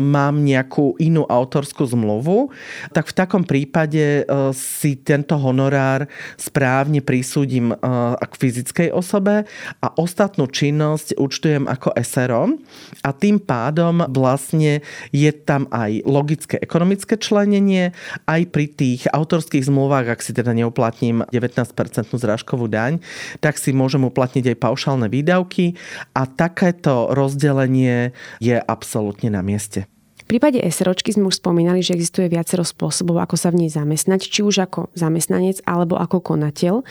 mám 0.00 0.40
nejakú 0.40 0.96
inú 1.02 1.26
autorskú 1.26 1.84
zmluvu, 1.84 2.54
tak 2.94 3.10
v 3.10 3.16
takom 3.16 3.42
prípade 3.44 4.22
e, 4.22 4.52
si 4.54 4.96
tento 4.96 5.34
honorár 5.34 6.06
správne 6.38 7.02
prisúdim 7.02 7.72
k 8.20 8.32
fyzickej 8.36 8.88
osobe 8.92 9.44
a 9.80 9.86
ostatnú 9.98 10.46
činnosť 10.46 11.16
účtujem 11.16 11.64
ako 11.66 11.96
SRO 12.00 12.60
a 13.02 13.10
tým 13.10 13.40
pádom 13.42 14.04
vlastne 14.12 14.84
je 15.10 15.30
tam 15.32 15.66
aj 15.72 16.04
logické 16.06 16.56
ekonomické 16.60 17.16
členenie, 17.50 17.90
aj 18.30 18.46
pri 18.54 18.70
tých 18.70 19.10
autorských 19.10 19.66
zmluvách, 19.66 20.14
ak 20.14 20.22
si 20.22 20.30
teda 20.30 20.54
neuplatním 20.54 21.26
19% 21.34 21.74
zrážkovú 22.06 22.70
daň, 22.70 23.02
tak 23.42 23.58
si 23.58 23.74
môžem 23.74 24.06
uplatniť 24.06 24.54
aj 24.54 24.56
paušálne 24.62 25.10
výdavky 25.10 25.74
a 26.14 26.30
takéto 26.30 27.10
rozdelenie 27.10 28.14
je 28.38 28.54
absolútne 28.54 29.34
na 29.34 29.42
mieste. 29.42 29.90
V 30.22 30.38
prípade 30.38 30.62
SROčky 30.62 31.10
sme 31.10 31.26
už 31.26 31.42
spomínali, 31.42 31.82
že 31.82 31.98
existuje 31.98 32.30
viacero 32.30 32.62
spôsobov, 32.62 33.18
ako 33.18 33.34
sa 33.34 33.50
v 33.50 33.66
nej 33.66 33.70
zamestnať, 33.74 34.30
či 34.30 34.46
už 34.46 34.62
ako 34.62 34.94
zamestnanec 34.94 35.58
alebo 35.66 35.98
ako 35.98 36.22
konateľ. 36.22 36.86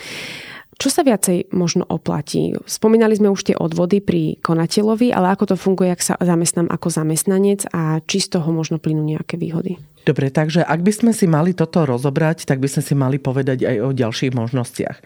Čo 0.79 0.87
sa 0.87 1.03
viacej 1.03 1.51
možno 1.51 1.83
oplatí? 1.83 2.55
Spomínali 2.63 3.11
sme 3.11 3.27
už 3.27 3.51
tie 3.51 3.55
odvody 3.59 3.99
pri 3.99 4.39
konateľovi, 4.39 5.11
ale 5.11 5.35
ako 5.35 5.51
to 5.51 5.55
funguje, 5.59 5.91
ak 5.91 5.99
sa 5.99 6.15
zamestnám 6.15 6.71
ako 6.71 6.87
zamestnanec 6.87 7.67
a 7.75 7.99
či 8.07 8.23
z 8.23 8.39
toho 8.39 8.47
možno 8.55 8.79
plynú 8.79 9.03
nejaké 9.03 9.35
výhody? 9.35 9.75
Dobre, 10.07 10.31
takže 10.31 10.63
ak 10.63 10.79
by 10.79 10.91
sme 10.95 11.11
si 11.11 11.27
mali 11.27 11.51
toto 11.51 11.83
rozobrať, 11.83 12.47
tak 12.47 12.63
by 12.63 12.71
sme 12.71 12.81
si 12.81 12.93
mali 12.95 13.19
povedať 13.19 13.67
aj 13.67 13.75
o 13.83 13.89
ďalších 13.91 14.31
možnostiach. 14.31 14.97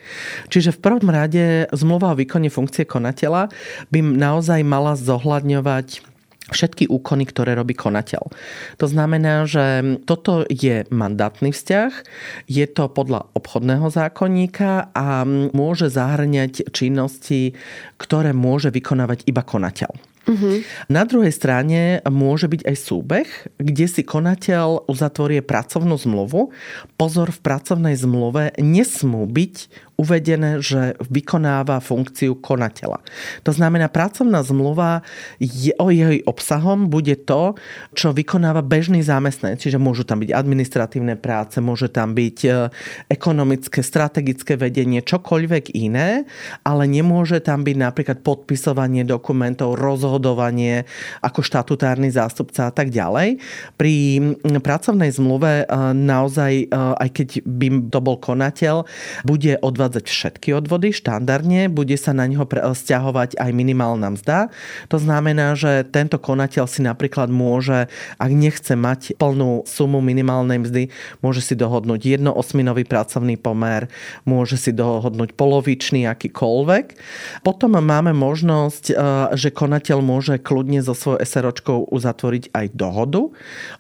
Čiže 0.54 0.78
v 0.78 0.82
prvom 0.86 1.10
rade 1.10 1.66
zmluva 1.74 2.14
o 2.14 2.20
výkone 2.22 2.54
funkcie 2.54 2.86
konateľa 2.86 3.50
by 3.90 4.00
naozaj 4.00 4.62
mala 4.62 4.94
zohľadňovať 4.94 6.13
všetky 6.52 6.92
úkony, 6.92 7.24
ktoré 7.24 7.56
robí 7.56 7.72
konateľ. 7.72 8.28
To 8.82 8.86
znamená, 8.90 9.48
že 9.48 10.00
toto 10.04 10.44
je 10.52 10.84
mandátny 10.92 11.56
vzťah, 11.56 11.92
je 12.52 12.66
to 12.68 12.92
podľa 12.92 13.32
obchodného 13.32 13.88
zákonníka 13.88 14.92
a 14.92 15.24
môže 15.56 15.88
zahrňať 15.88 16.74
činnosti, 16.76 17.56
ktoré 17.96 18.36
môže 18.36 18.74
vykonávať 18.76 19.24
iba 19.24 19.40
konateľ. 19.40 20.14
Uh-huh. 20.24 20.64
Na 20.88 21.04
druhej 21.04 21.36
strane 21.36 22.00
môže 22.08 22.48
byť 22.48 22.62
aj 22.64 22.76
súbeh, 22.80 23.28
kde 23.60 23.86
si 23.92 24.08
konateľ 24.08 24.88
uzatvorie 24.88 25.44
pracovnú 25.44 26.00
zmluvu. 26.00 26.56
Pozor, 26.96 27.36
v 27.36 27.44
pracovnej 27.44 28.00
zmluve 28.00 28.56
nesmú 28.56 29.28
byť 29.28 29.56
uvedené, 29.94 30.58
že 30.58 30.98
vykonáva 31.06 31.78
funkciu 31.78 32.42
konateľa. 32.42 32.98
To 33.46 33.52
znamená, 33.54 33.94
pracovná 33.94 34.42
zmluva 34.42 35.06
je, 35.38 35.70
o 35.78 35.94
jej 35.94 36.26
obsahom 36.26 36.90
bude 36.90 37.14
to, 37.30 37.54
čo 37.94 38.10
vykonáva 38.10 38.66
bežný 38.66 39.06
zamestnanec. 39.06 39.62
Čiže 39.62 39.78
môžu 39.78 40.02
tam 40.02 40.26
byť 40.26 40.34
administratívne 40.34 41.14
práce, 41.14 41.62
môže 41.62 41.94
tam 41.94 42.18
byť 42.18 42.38
e, 42.44 42.50
ekonomické, 43.14 43.86
strategické 43.86 44.58
vedenie, 44.58 45.06
čokoľvek 45.06 45.78
iné, 45.78 46.26
ale 46.66 46.90
nemôže 46.90 47.38
tam 47.46 47.62
byť 47.62 47.78
napríklad 47.78 48.18
podpisovanie 48.26 49.06
dokumentov, 49.06 49.78
rozhodovanie 49.78 50.90
ako 51.22 51.46
štatutárny 51.46 52.10
zástupca 52.10 52.68
a 52.68 52.74
tak 52.74 52.90
ďalej. 52.90 53.38
Pri 53.78 53.94
pracovnej 54.58 55.14
zmluve 55.14 55.64
e, 55.64 55.66
naozaj, 55.94 56.54
e, 56.66 56.76
aj 56.76 57.10
keď 57.14 57.28
by 57.46 57.68
to 57.94 58.00
bol 58.02 58.18
konateľ, 58.18 58.90
bude 59.22 59.54
odvádzať 59.62 59.83
odvádzať 59.84 60.08
všetky 60.08 60.56
odvody 60.56 60.96
štandardne, 60.96 61.68
bude 61.68 62.00
sa 62.00 62.16
na 62.16 62.24
neho 62.24 62.48
stiahovať 62.72 63.36
aj 63.36 63.52
minimálna 63.52 64.16
mzda. 64.16 64.48
To 64.88 64.96
znamená, 64.96 65.60
že 65.60 65.84
tento 65.84 66.16
konateľ 66.16 66.72
si 66.72 66.80
napríklad 66.80 67.28
môže, 67.28 67.92
ak 68.16 68.32
nechce 68.32 68.80
mať 68.80 69.20
plnú 69.20 69.68
sumu 69.68 70.00
minimálnej 70.00 70.64
mzdy, 70.64 70.84
môže 71.20 71.44
si 71.44 71.60
dohodnúť 71.60 72.16
jednoosminový 72.16 72.88
pracovný 72.88 73.36
pomer, 73.36 73.92
môže 74.24 74.56
si 74.56 74.72
dohodnúť 74.72 75.36
polovičný 75.36 76.08
akýkoľvek. 76.08 76.86
Potom 77.44 77.76
máme 77.76 78.16
možnosť, 78.16 78.84
e, 78.88 78.94
že 79.36 79.52
konateľ 79.52 80.00
môže 80.00 80.40
kľudne 80.40 80.80
so 80.80 80.96
svojou 80.96 81.20
SROčkou 81.20 81.92
uzatvoriť 81.92 82.56
aj 82.56 82.66
dohodu 82.72 83.28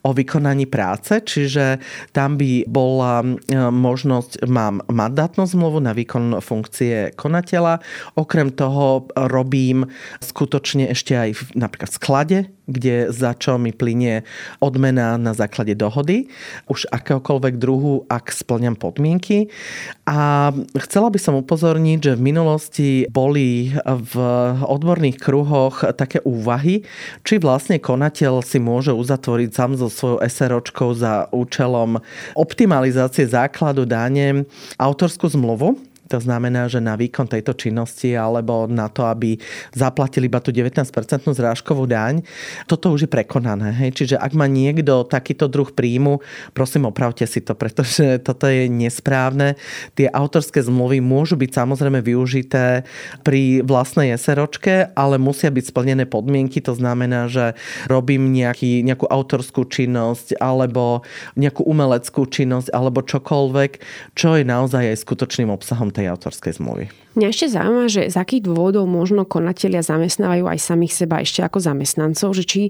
o 0.03 0.09
vykonaní 0.11 0.67
práce, 0.67 1.15
čiže 1.23 1.79
tam 2.11 2.35
by 2.35 2.67
bola 2.67 3.23
e, 3.23 3.55
možnosť, 3.55 4.43
mám 4.51 4.83
mandátnu 4.91 5.47
zmluvu 5.47 5.79
na 5.79 5.92
výkon 5.93 6.41
funkcie 6.41 7.13
konateľa. 7.15 7.79
Okrem 8.17 8.51
toho 8.53 9.07
robím 9.15 9.87
skutočne 10.19 10.89
ešte 10.91 11.13
aj 11.15 11.29
napríklad 11.53 11.89
v 11.89 11.97
sklade, 11.97 12.39
kde 12.67 13.11
za 13.11 13.35
čo 13.35 13.59
mi 13.59 13.75
plinie 13.75 14.23
odmena 14.63 15.19
na 15.19 15.35
základe 15.35 15.75
dohody, 15.75 16.31
už 16.71 16.87
akéhokoľvek 16.89 17.59
druhu, 17.59 18.07
ak 18.07 18.31
splňam 18.31 18.79
podmienky. 18.79 19.51
A 20.07 20.51
chcela 20.87 21.11
by 21.11 21.19
som 21.19 21.35
upozorniť, 21.39 21.99
že 21.99 22.13
v 22.15 22.25
minulosti 22.33 22.89
boli 23.11 23.75
v 23.83 24.13
odborných 24.63 25.19
kruhoch 25.19 25.83
také 25.95 26.23
úvahy, 26.23 26.87
či 27.27 27.39
vlastne 27.39 27.79
konateľ 27.79 28.39
si 28.43 28.63
môže 28.63 28.95
uzatvoriť 28.95 29.49
sám 29.51 29.71
so 29.75 29.87
svojou 29.91 30.23
SROčkou 30.23 30.95
za 30.95 31.27
účelom 31.35 31.99
optimalizácie 32.33 33.27
základu 33.27 33.83
dáne 33.83 34.47
autorskú 34.79 35.27
zmluvu 35.27 35.92
to 36.11 36.19
znamená, 36.19 36.67
že 36.67 36.83
na 36.83 36.99
výkon 36.99 37.31
tejto 37.31 37.55
činnosti 37.55 38.11
alebo 38.11 38.67
na 38.67 38.91
to, 38.91 39.07
aby 39.07 39.39
zaplatili 39.71 40.27
iba 40.27 40.43
tú 40.43 40.51
19% 40.51 40.83
zrážkovú 41.31 41.87
daň, 41.87 42.19
toto 42.67 42.91
už 42.91 43.07
je 43.07 43.09
prekonané. 43.09 43.71
Hej? 43.71 44.03
Čiže 44.03 44.15
ak 44.19 44.35
má 44.35 44.43
niekto 44.51 45.07
takýto 45.07 45.47
druh 45.47 45.71
príjmu, 45.71 46.19
prosím 46.51 46.91
opravte 46.91 47.23
si 47.23 47.39
to, 47.39 47.55
pretože 47.55 48.19
toto 48.27 48.51
je 48.51 48.67
nesprávne. 48.67 49.55
Tie 49.95 50.11
autorské 50.11 50.59
zmluvy 50.59 50.99
môžu 50.99 51.39
byť 51.39 51.51
samozrejme 51.55 52.03
využité 52.03 52.83
pri 53.23 53.63
vlastnej 53.63 54.11
SROčke, 54.19 54.91
ale 54.91 55.15
musia 55.15 55.47
byť 55.47 55.71
splnené 55.71 56.03
podmienky. 56.03 56.59
To 56.67 56.75
znamená, 56.75 57.31
že 57.31 57.55
robím 57.87 58.35
nejaký, 58.35 58.83
nejakú 58.83 59.07
autorskú 59.07 59.63
činnosť 59.63 60.35
alebo 60.43 61.07
nejakú 61.39 61.63
umeleckú 61.63 62.27
činnosť 62.27 62.75
alebo 62.75 62.99
čokoľvek, 63.05 63.71
čo 64.19 64.35
je 64.35 64.43
naozaj 64.43 64.91
aj 64.91 64.97
skutočným 64.99 65.47
obsahom 65.53 65.92
tej 65.93 66.09
autorskej 66.09 66.57
zmluvy. 66.57 66.89
Mňa 67.13 67.27
ešte 67.29 67.53
zaujíma, 67.53 67.85
že 67.87 68.09
z 68.09 68.15
akých 68.17 68.49
dôvodov 68.49 68.89
možno 68.89 69.23
konatelia 69.29 69.85
zamestnávajú 69.85 70.49
aj 70.49 70.59
samých 70.59 70.93
seba 71.05 71.21
ešte 71.21 71.45
ako 71.45 71.61
zamestnancov, 71.61 72.33
že 72.33 72.43
či, 72.43 72.61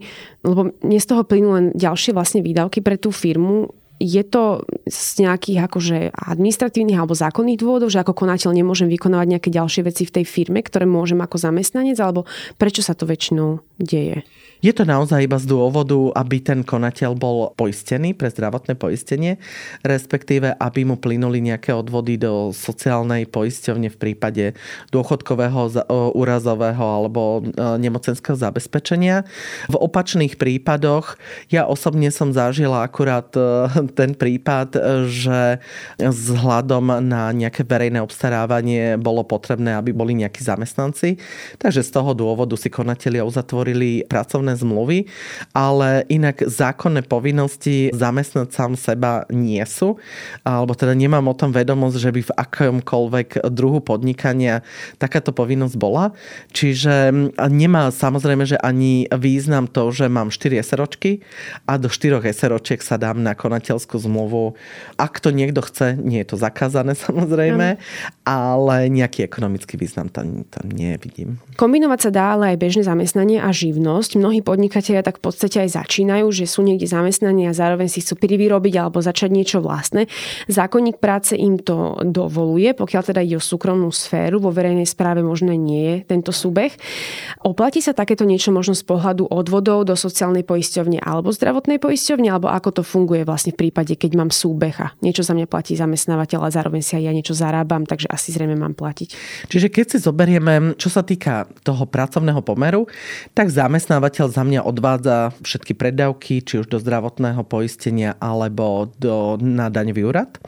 lebo 0.44 0.76
mne 0.84 1.00
z 1.00 1.08
toho 1.08 1.24
plynú 1.24 1.50
len 1.56 1.66
ďalšie 1.72 2.12
vlastne 2.12 2.44
výdavky 2.44 2.84
pre 2.84 3.00
tú 3.00 3.16
firmu, 3.16 3.72
je 4.04 4.24
to 4.28 4.68
z 4.90 5.24
nejakých 5.24 5.64
akože 5.64 5.98
administratívnych 6.12 7.00
alebo 7.00 7.16
zákonných 7.16 7.62
dôvodov, 7.62 7.88
že 7.88 8.04
ako 8.04 8.12
konateľ 8.12 8.52
nemôžem 8.52 8.92
vykonávať 8.92 9.28
nejaké 9.32 9.50
ďalšie 9.54 9.88
veci 9.88 10.04
v 10.04 10.20
tej 10.20 10.26
firme, 10.28 10.60
ktoré 10.60 10.84
môžem 10.84 11.24
ako 11.24 11.40
zamestnanec, 11.40 11.96
alebo 12.04 12.28
prečo 12.60 12.84
sa 12.84 12.98
to 12.98 13.08
väčšinou 13.08 13.64
deje? 13.80 14.28
Je 14.64 14.72
to 14.72 14.88
naozaj 14.88 15.28
iba 15.28 15.36
z 15.36 15.52
dôvodu, 15.52 16.16
aby 16.16 16.40
ten 16.40 16.64
konateľ 16.64 17.20
bol 17.20 17.52
poistený 17.60 18.16
pre 18.16 18.32
zdravotné 18.32 18.80
poistenie, 18.80 19.36
respektíve 19.84 20.56
aby 20.56 20.88
mu 20.88 20.96
plynuli 20.96 21.44
nejaké 21.44 21.76
odvody 21.76 22.16
do 22.16 22.56
sociálnej 22.56 23.28
poisťovne 23.28 23.92
v 23.92 23.98
prípade 24.00 24.56
dôchodkového, 24.96 25.84
úrazového 26.16 26.80
alebo 26.80 27.44
nemocenského 27.60 28.40
zabezpečenia. 28.40 29.28
V 29.68 29.76
opačných 29.76 30.40
prípadoch 30.40 31.20
ja 31.52 31.68
osobne 31.68 32.08
som 32.08 32.32
zažila 32.32 32.88
akurát 32.88 33.36
e, 33.36 33.68
ten 34.00 34.16
prípad, 34.16 34.80
že 35.12 35.60
vzhľadom 36.00 37.04
na 37.04 37.36
nejaké 37.36 37.68
verejné 37.68 38.00
obstarávanie 38.00 38.96
bolo 38.96 39.28
potrebné, 39.28 39.76
aby 39.76 39.92
boli 39.92 40.16
nejakí 40.16 40.40
zamestnanci. 40.40 41.20
Takže 41.60 41.84
z 41.84 41.92
toho 41.92 42.16
dôvodu 42.16 42.56
si 42.56 42.72
konatelia 42.72 43.28
uzatvorili 43.28 44.08
pracovné 44.08 44.53
pracovné 44.54 44.62
zmluvy, 44.62 45.00
ale 45.54 46.06
inak 46.10 46.46
zákonné 46.46 47.04
povinnosti 47.10 47.90
zamestnať 47.92 48.54
sám 48.54 48.74
seba 48.78 49.26
nie 49.34 49.62
sú, 49.66 49.98
alebo 50.46 50.78
teda 50.78 50.94
nemám 50.94 51.26
o 51.28 51.36
tom 51.36 51.50
vedomosť, 51.50 51.98
že 51.98 52.10
by 52.14 52.22
v 52.22 52.36
akomkoľvek 52.38 53.30
druhu 53.50 53.82
podnikania 53.82 54.62
takáto 55.02 55.34
povinnosť 55.34 55.76
bola. 55.76 56.14
Čiže 56.54 57.12
nemá 57.50 57.90
samozrejme, 57.90 58.46
že 58.46 58.58
ani 58.62 59.10
význam 59.10 59.66
to, 59.66 59.90
že 59.90 60.06
mám 60.08 60.30
4 60.30 60.62
SROčky 60.62 61.26
a 61.66 61.82
do 61.82 61.90
4 61.90 62.22
SROčiek 62.30 62.80
sa 62.80 63.02
dám 63.02 63.20
na 63.20 63.34
konateľskú 63.34 63.98
zmluvu. 63.98 64.54
Ak 65.02 65.18
to 65.20 65.34
niekto 65.34 65.66
chce, 65.66 65.98
nie 65.98 66.22
je 66.22 66.36
to 66.36 66.38
zakázané 66.38 66.94
samozrejme, 67.06 67.78
mm. 67.78 67.80
ale 68.28 68.88
nejaký 68.94 69.26
ekonomický 69.26 69.76
význam 69.80 70.08
tam, 70.12 70.46
tam 70.48 70.66
nevidím. 70.70 71.42
Kombinovať 71.58 72.00
sa 72.10 72.12
dá 72.14 72.26
ale 72.38 72.54
aj 72.54 72.58
bežné 72.60 72.84
zamestnanie 72.86 73.40
a 73.40 73.50
živnosť. 73.50 74.20
Mnohí 74.20 74.43
podnikatelia 74.44 75.02
tak 75.02 75.24
v 75.24 75.32
podstate 75.32 75.64
aj 75.64 75.80
začínajú, 75.80 76.28
že 76.30 76.46
sú 76.46 76.62
niekde 76.62 76.86
zamestnaní 76.86 77.48
a 77.48 77.56
zároveň 77.56 77.88
si 77.88 78.04
chcú 78.04 78.20
privyrobiť 78.20 78.74
alebo 78.78 79.00
začať 79.00 79.30
niečo 79.32 79.64
vlastné. 79.64 80.12
Zákonník 80.52 81.00
práce 81.00 81.40
im 81.40 81.58
to 81.58 81.96
dovoluje, 82.04 82.76
pokiaľ 82.76 83.02
teda 83.02 83.22
ide 83.24 83.40
o 83.40 83.44
súkromnú 83.44 83.90
sféru, 83.90 84.44
vo 84.44 84.52
verejnej 84.52 84.86
správe 84.86 85.24
možno 85.24 85.56
nie 85.56 86.04
je 86.04 86.12
tento 86.12 86.36
súbeh. 86.36 86.76
Oplatí 87.48 87.80
sa 87.80 87.96
takéto 87.96 88.28
niečo 88.28 88.52
možno 88.52 88.76
z 88.76 88.84
pohľadu 88.84 89.32
odvodov 89.32 89.88
do 89.88 89.96
sociálnej 89.96 90.44
poisťovne 90.44 91.00
alebo 91.00 91.32
zdravotnej 91.32 91.80
poisťovne, 91.80 92.28
alebo 92.28 92.52
ako 92.52 92.82
to 92.82 92.84
funguje 92.84 93.24
vlastne 93.24 93.56
v 93.56 93.70
prípade, 93.70 93.96
keď 93.96 94.12
mám 94.20 94.30
súbeh 94.34 94.76
a 94.84 94.92
niečo 95.00 95.24
za 95.24 95.32
mňa 95.32 95.48
platí 95.48 95.80
zamestnávateľ 95.80 96.40
a 96.44 96.50
zároveň 96.52 96.84
si 96.84 97.00
aj 97.00 97.04
ja 97.08 97.14
niečo 97.16 97.32
zarábam, 97.32 97.88
takže 97.88 98.12
asi 98.12 98.36
zrejme 98.36 98.60
mám 98.60 98.76
platiť. 98.76 99.16
Čiže 99.48 99.72
keď 99.72 99.86
si 99.96 99.98
zoberieme, 100.04 100.76
čo 100.76 100.90
sa 100.92 101.06
týka 101.06 101.48
toho 101.62 101.86
pracovného 101.88 102.42
pomeru, 102.42 102.90
tak 103.38 103.54
zamestnávateľ 103.54 104.33
za 104.34 104.42
mňa 104.42 104.66
odvádza 104.66 105.38
všetky 105.46 105.78
predávky, 105.78 106.42
či 106.42 106.66
už 106.66 106.66
do 106.66 106.82
zdravotného 106.82 107.46
poistenia 107.46 108.18
alebo 108.18 108.90
do, 108.98 109.38
na 109.38 109.70
daňový 109.70 110.02
úrad, 110.10 110.42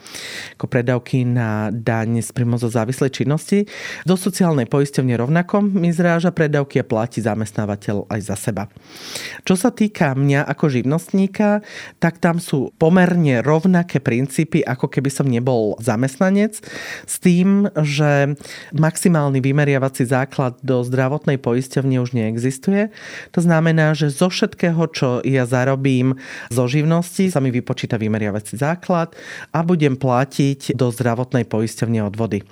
ako 0.58 0.66
predávky 0.66 1.22
na 1.22 1.70
daň 1.70 2.18
z 2.26 2.34
príjmu 2.34 2.58
zo 2.58 2.66
závislej 2.66 3.14
činnosti. 3.14 3.70
Do 4.02 4.18
sociálnej 4.18 4.66
poisťovne 4.66 5.14
rovnako 5.14 5.62
mi 5.62 5.94
zráža 5.94 6.34
predávky 6.34 6.82
a 6.82 6.88
platí 6.88 7.22
zamestnávateľ 7.22 8.10
aj 8.10 8.20
za 8.26 8.34
seba. 8.34 8.66
Čo 9.46 9.54
sa 9.54 9.70
týka 9.70 10.18
mňa 10.18 10.42
ako 10.42 10.66
živnostníka, 10.66 11.62
tak 12.02 12.18
tam 12.18 12.42
sú 12.42 12.74
pomerne 12.82 13.38
rovnaké 13.44 14.02
princípy, 14.02 14.66
ako 14.66 14.90
keby 14.90 15.14
som 15.14 15.30
nebol 15.30 15.78
zamestnanec, 15.78 16.58
s 17.06 17.16
tým, 17.22 17.70
že 17.78 18.34
maximálny 18.74 19.38
vymeriavací 19.38 20.02
základ 20.08 20.58
do 20.66 20.82
zdravotnej 20.82 21.38
poisťovne 21.38 22.02
už 22.02 22.16
neexistuje. 22.16 22.90
To 23.30 23.40
znamená, 23.44 23.65
že 23.96 24.12
zo 24.12 24.30
všetkého, 24.30 24.82
čo 24.92 25.08
ja 25.26 25.48
zarobím 25.48 26.14
zo 26.52 26.68
živnosti, 26.68 27.32
sa 27.32 27.42
mi 27.42 27.50
vypočíta 27.50 27.98
vymeriavací 27.98 28.54
základ 28.60 29.16
a 29.50 29.64
budem 29.66 29.98
platiť 29.98 30.76
do 30.76 30.92
zdravotnej 30.92 31.48
poisťovne 31.48 32.04
odvody. 32.06 32.44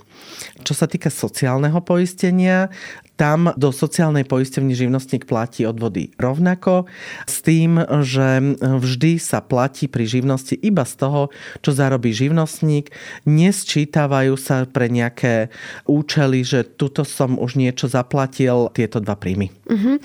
Čo 0.65 0.73
sa 0.75 0.89
týka 0.89 1.13
sociálneho 1.13 1.79
poistenia, 1.85 2.73
tam 3.15 3.55
do 3.55 3.71
sociálnej 3.71 4.27
poisťovne 4.27 4.75
živnostník 4.75 5.31
platí 5.31 5.63
odvody 5.63 6.11
rovnako 6.19 6.91
s 7.31 7.47
tým, 7.47 7.79
že 8.03 8.59
vždy 8.59 9.23
sa 9.23 9.39
platí 9.39 9.87
pri 9.87 10.03
živnosti 10.03 10.59
iba 10.59 10.83
z 10.83 10.95
toho, 10.99 11.31
čo 11.63 11.71
zarobí 11.71 12.11
živnostník. 12.11 12.91
Nesčítavajú 13.23 14.35
sa 14.35 14.67
pre 14.67 14.91
nejaké 14.91 15.55
účely, 15.87 16.43
že 16.43 16.67
tuto 16.67 17.07
som 17.07 17.39
už 17.39 17.55
niečo 17.55 17.87
zaplatil, 17.87 18.75
tieto 18.75 18.99
dva 18.99 19.15
príjmy. 19.15 19.55
Uh-huh. 19.71 20.03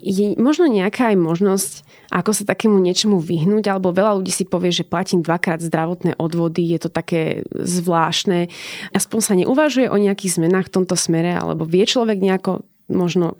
Je 0.00 0.36
možno 0.36 0.68
nejaká 0.68 1.12
aj 1.12 1.18
možnosť 1.18 1.72
ako 2.10 2.30
sa 2.30 2.44
takému 2.46 2.78
niečomu 2.78 3.18
vyhnúť, 3.18 3.66
alebo 3.66 3.90
veľa 3.90 4.22
ľudí 4.22 4.30
si 4.30 4.46
povie, 4.46 4.70
že 4.70 4.86
platím 4.86 5.26
dvakrát 5.26 5.58
zdravotné 5.58 6.14
odvody, 6.18 6.62
je 6.70 6.86
to 6.86 6.90
také 6.90 7.42
zvláštne. 7.50 8.46
Aspoň 8.94 9.20
sa 9.22 9.34
neuvažuje 9.34 9.90
o 9.90 9.98
nejakých 9.98 10.38
zmenách 10.38 10.70
v 10.70 10.74
tomto 10.82 10.94
smere, 10.94 11.34
alebo 11.34 11.66
vie 11.66 11.82
človek 11.82 12.22
nejako 12.22 12.62
možno 12.86 13.34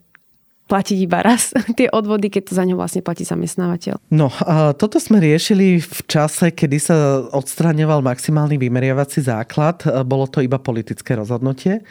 platiť 0.66 0.98
iba 0.98 1.22
raz 1.22 1.54
tie 1.78 1.86
odvody, 1.90 2.28
keď 2.30 2.42
to 2.50 2.52
za 2.58 2.64
ňo 2.66 2.76
vlastne 2.78 3.02
platí 3.02 3.22
zamestnávateľ. 3.22 4.02
No, 4.10 4.28
a 4.42 4.74
toto 4.74 4.98
sme 4.98 5.22
riešili 5.22 5.78
v 5.78 5.98
čase, 6.10 6.50
kedy 6.50 6.78
sa 6.82 6.96
odstraňoval 7.30 8.02
maximálny 8.02 8.58
vymeriavací 8.58 9.22
základ. 9.22 9.82
Bolo 10.04 10.26
to 10.26 10.42
iba 10.42 10.58
politické 10.58 11.14
rozhodnutie. 11.14 11.86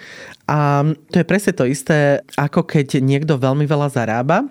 A 0.45 0.83
to 1.09 1.15
je 1.23 1.25
presne 1.25 1.55
to 1.55 1.65
isté, 1.65 2.21
ako 2.35 2.67
keď 2.67 2.99
niekto 3.01 3.39
veľmi 3.39 3.63
veľa 3.65 3.89
zarába 3.89 4.45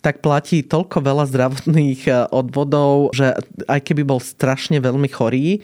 tak 0.00 0.24
platí 0.24 0.64
toľko 0.64 1.02
veľa 1.02 1.24
zdravotných 1.28 2.02
e, 2.08 2.12
odvodov, 2.30 3.12
že 3.12 3.36
aj 3.68 3.80
keby 3.84 4.02
bol 4.06 4.20
strašne 4.22 4.80
veľmi 4.80 5.08
chorý, 5.10 5.60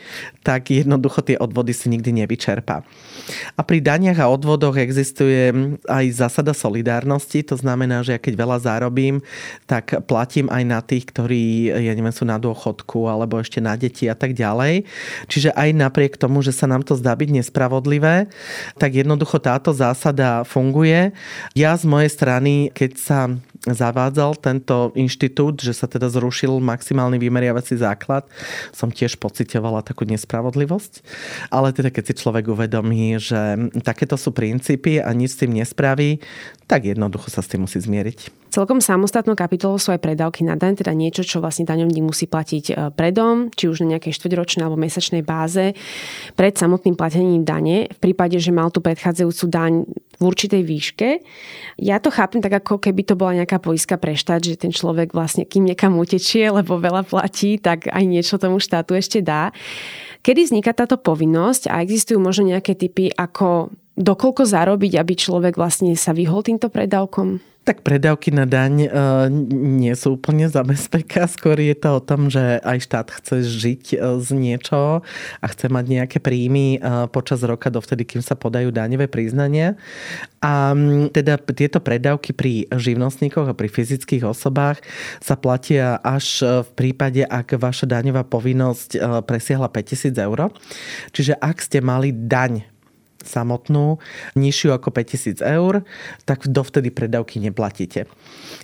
tak 0.46 0.70
jednoducho 0.70 1.22
tie 1.26 1.36
odvody 1.36 1.74
si 1.74 1.90
nikdy 1.90 2.22
nevyčerpá. 2.22 2.86
A 3.58 3.60
pri 3.66 3.82
daniach 3.82 4.22
a 4.22 4.30
odvodoch 4.30 4.78
existuje 4.78 5.50
aj 5.90 6.04
zásada 6.14 6.54
solidárnosti, 6.54 7.42
to 7.42 7.58
znamená, 7.58 8.06
že 8.06 8.14
ja 8.14 8.20
keď 8.22 8.34
veľa 8.38 8.58
zárobím, 8.62 9.24
tak 9.66 10.06
platím 10.06 10.46
aj 10.52 10.62
na 10.62 10.80
tých, 10.84 11.10
ktorí, 11.10 11.74
ja 11.74 11.92
neviem, 11.96 12.14
sú 12.14 12.22
na 12.22 12.38
dôchodku 12.38 13.10
alebo 13.10 13.42
ešte 13.42 13.58
na 13.58 13.74
deti 13.74 14.06
a 14.06 14.14
tak 14.14 14.38
ďalej. 14.38 14.86
Čiže 15.26 15.50
aj 15.56 15.70
napriek 15.74 16.14
tomu, 16.14 16.40
že 16.46 16.54
sa 16.54 16.70
nám 16.70 16.86
to 16.86 16.94
zdá 16.94 17.18
byť 17.18 17.42
nespravodlivé, 17.42 18.30
tak 18.78 18.94
jednoducho 18.94 19.42
táto 19.42 19.74
zásada 19.74 20.46
funguje. 20.46 21.10
Ja 21.58 21.74
z 21.74 21.84
mojej 21.84 22.10
strany, 22.10 22.70
keď 22.70 22.90
sa 22.96 23.18
zavádzal 23.66 24.38
tento 24.38 24.94
inštitút, 24.94 25.58
že 25.58 25.74
sa 25.74 25.90
teda 25.90 26.06
zrušil 26.06 26.62
maximálny 26.62 27.18
vymeriavací 27.18 27.74
základ, 27.74 28.26
som 28.70 28.94
tiež 28.94 29.18
pocitovala 29.18 29.82
takú 29.82 30.06
nespravodlivosť. 30.06 31.02
Ale 31.50 31.74
teda 31.74 31.90
keď 31.90 32.12
si 32.12 32.14
človek 32.22 32.46
uvedomí, 32.46 33.18
že 33.18 33.70
takéto 33.82 34.14
sú 34.14 34.30
princípy 34.30 35.02
a 35.02 35.10
nič 35.10 35.34
s 35.34 35.40
tým 35.42 35.58
nespraví, 35.58 36.22
tak 36.70 36.86
jednoducho 36.86 37.30
sa 37.30 37.42
s 37.42 37.50
tým 37.50 37.66
musí 37.66 37.82
zmieriť. 37.82 38.45
Celkom 38.56 38.80
samostatnou 38.80 39.36
kapitolou 39.36 39.76
sú 39.76 39.92
aj 39.92 40.00
predávky 40.00 40.40
na 40.40 40.56
daň, 40.56 40.80
teda 40.80 40.96
niečo, 40.96 41.20
čo 41.20 41.44
vlastne 41.44 41.68
daňovník 41.68 42.00
musí 42.00 42.24
platiť 42.24 42.64
e, 42.72 42.74
predom, 42.88 43.52
či 43.52 43.68
už 43.68 43.84
na 43.84 43.92
nejakej 44.00 44.16
štvrťročnej 44.16 44.64
alebo 44.64 44.80
mesačnej 44.80 45.20
báze, 45.20 45.76
pred 46.40 46.56
samotným 46.56 46.96
platením 46.96 47.44
dane. 47.44 47.84
V 47.92 47.98
prípade, 48.00 48.40
že 48.40 48.56
mal 48.56 48.72
tú 48.72 48.80
predchádzajúcu 48.80 49.44
daň 49.52 49.84
v 50.16 50.22
určitej 50.24 50.62
výške. 50.64 51.08
Ja 51.84 52.00
to 52.00 52.08
chápem 52.08 52.40
tak, 52.40 52.64
ako 52.64 52.80
keby 52.80 53.04
to 53.04 53.12
bola 53.12 53.44
nejaká 53.44 53.60
poiska 53.60 54.00
pre 54.00 54.16
štát, 54.16 54.40
že 54.40 54.56
ten 54.56 54.72
človek 54.72 55.12
vlastne, 55.12 55.44
kým 55.44 55.68
niekam 55.68 55.92
utečie, 56.00 56.48
lebo 56.48 56.80
veľa 56.80 57.04
platí, 57.04 57.60
tak 57.60 57.92
aj 57.92 58.04
niečo 58.08 58.40
tomu 58.40 58.56
štátu 58.56 58.96
ešte 58.96 59.20
dá. 59.20 59.52
Kedy 60.24 60.48
vzniká 60.48 60.72
táto 60.72 60.96
povinnosť 60.96 61.68
a 61.68 61.84
existujú 61.84 62.16
možno 62.16 62.56
nejaké 62.56 62.72
typy, 62.72 63.12
ako 63.12 63.68
dokoľko 64.00 64.48
zarobiť, 64.48 64.96
aby 64.96 65.12
človek 65.12 65.60
vlastne 65.60 65.92
sa 65.92 66.16
vyhol 66.16 66.40
týmto 66.40 66.72
predávkom? 66.72 67.55
Tak 67.66 67.82
predávky 67.82 68.30
na 68.30 68.46
daň 68.46 68.86
e, 68.86 68.88
nie 69.50 69.90
sú 69.98 70.14
úplne 70.14 70.46
zabezpeka. 70.46 71.26
Skôr 71.26 71.58
je 71.58 71.74
to 71.74 71.98
o 71.98 72.00
tom, 72.00 72.30
že 72.30 72.62
aj 72.62 72.78
štát 72.78 73.08
chce 73.10 73.42
žiť 73.42 73.84
e, 73.90 73.96
z 74.22 74.28
niečo 74.38 75.02
a 75.42 75.46
chce 75.50 75.66
mať 75.66 75.84
nejaké 75.90 76.22
príjmy 76.22 76.78
e, 76.78 77.10
počas 77.10 77.42
roka 77.42 77.66
dovtedy, 77.66 78.06
kým 78.06 78.22
sa 78.22 78.38
podajú 78.38 78.70
daňové 78.70 79.10
priznania. 79.10 79.74
A 80.38 80.78
teda 81.10 81.42
tieto 81.42 81.82
predávky 81.82 82.30
pri 82.30 82.70
živnostníkoch 82.70 83.50
a 83.50 83.58
pri 83.58 83.66
fyzických 83.66 84.22
osobách 84.22 84.78
sa 85.18 85.34
platia 85.34 85.98
až 86.06 86.46
v 86.62 86.70
prípade, 86.70 87.26
ak 87.26 87.58
vaša 87.58 87.90
daňová 87.90 88.22
povinnosť 88.30 88.94
presiahla 89.26 89.74
5000 89.74 90.14
eur. 90.14 90.54
Čiže 91.10 91.34
ak 91.34 91.58
ste 91.58 91.82
mali 91.82 92.14
daň 92.14 92.75
samotnú 93.26 93.98
nižšiu 94.38 94.72
ako 94.72 94.94
5000 94.94 95.42
eur, 95.42 95.82
tak 96.24 96.46
dovtedy 96.46 96.94
predávky 96.94 97.42
neplatíte. 97.42 98.06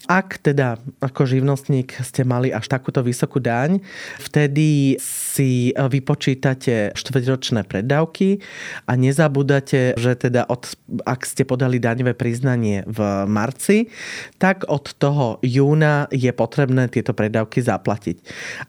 Ak 0.06 0.38
teda 0.42 0.78
ako 1.02 1.26
živnostník 1.26 1.94
ste 2.02 2.22
mali 2.22 2.50
až 2.54 2.66
takúto 2.70 3.02
vysokú 3.02 3.38
daň, 3.38 3.82
vtedy 4.22 4.96
si 5.02 5.74
vypočítate 5.74 6.94
štvrťročné 6.94 7.66
predávky 7.66 8.42
a 8.86 8.92
nezabúdate, 8.94 9.98
že 9.98 10.12
teda 10.14 10.46
od, 10.46 10.70
ak 11.06 11.26
ste 11.26 11.42
podali 11.42 11.82
daňové 11.82 12.14
priznanie 12.14 12.86
v 12.86 13.26
marci, 13.26 13.90
tak 14.38 14.68
od 14.68 14.92
toho 14.96 15.42
júna 15.42 16.06
je 16.12 16.30
potrebné 16.30 16.86
tieto 16.92 17.16
predávky 17.16 17.64
zaplatiť. 17.64 18.16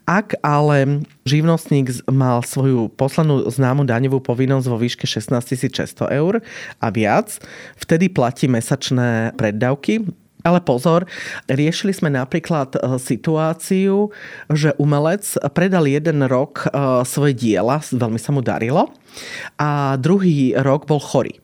Ak 0.08 0.38
ale 0.40 1.04
živnostník 1.24 2.04
mal 2.08 2.44
svoju 2.44 2.92
poslednú 2.92 3.48
známu 3.48 3.88
daňovú 3.88 4.20
povinnosť 4.20 4.66
vo 4.68 4.78
výške 4.80 5.04
16 5.08 5.72
600 5.72 6.08
eur 6.12 6.40
a 6.78 6.86
viac, 6.92 7.40
vtedy 7.80 8.12
platí 8.12 8.48
mesačné 8.48 9.32
preddavky, 9.36 10.04
ale 10.44 10.60
pozor, 10.60 11.08
riešili 11.48 11.96
sme 11.96 12.12
napríklad 12.12 12.76
e, 12.76 13.00
situáciu, 13.00 14.12
že 14.52 14.76
umelec 14.76 15.24
predal 15.56 15.88
jeden 15.88 16.20
rok 16.28 16.68
e, 16.68 17.00
svoje 17.08 17.32
diela, 17.32 17.80
veľmi 17.80 18.20
sa 18.20 18.30
mu 18.30 18.44
darilo, 18.44 18.92
a 19.56 19.96
druhý 19.96 20.52
rok 20.52 20.84
bol 20.84 21.00
chorý. 21.00 21.43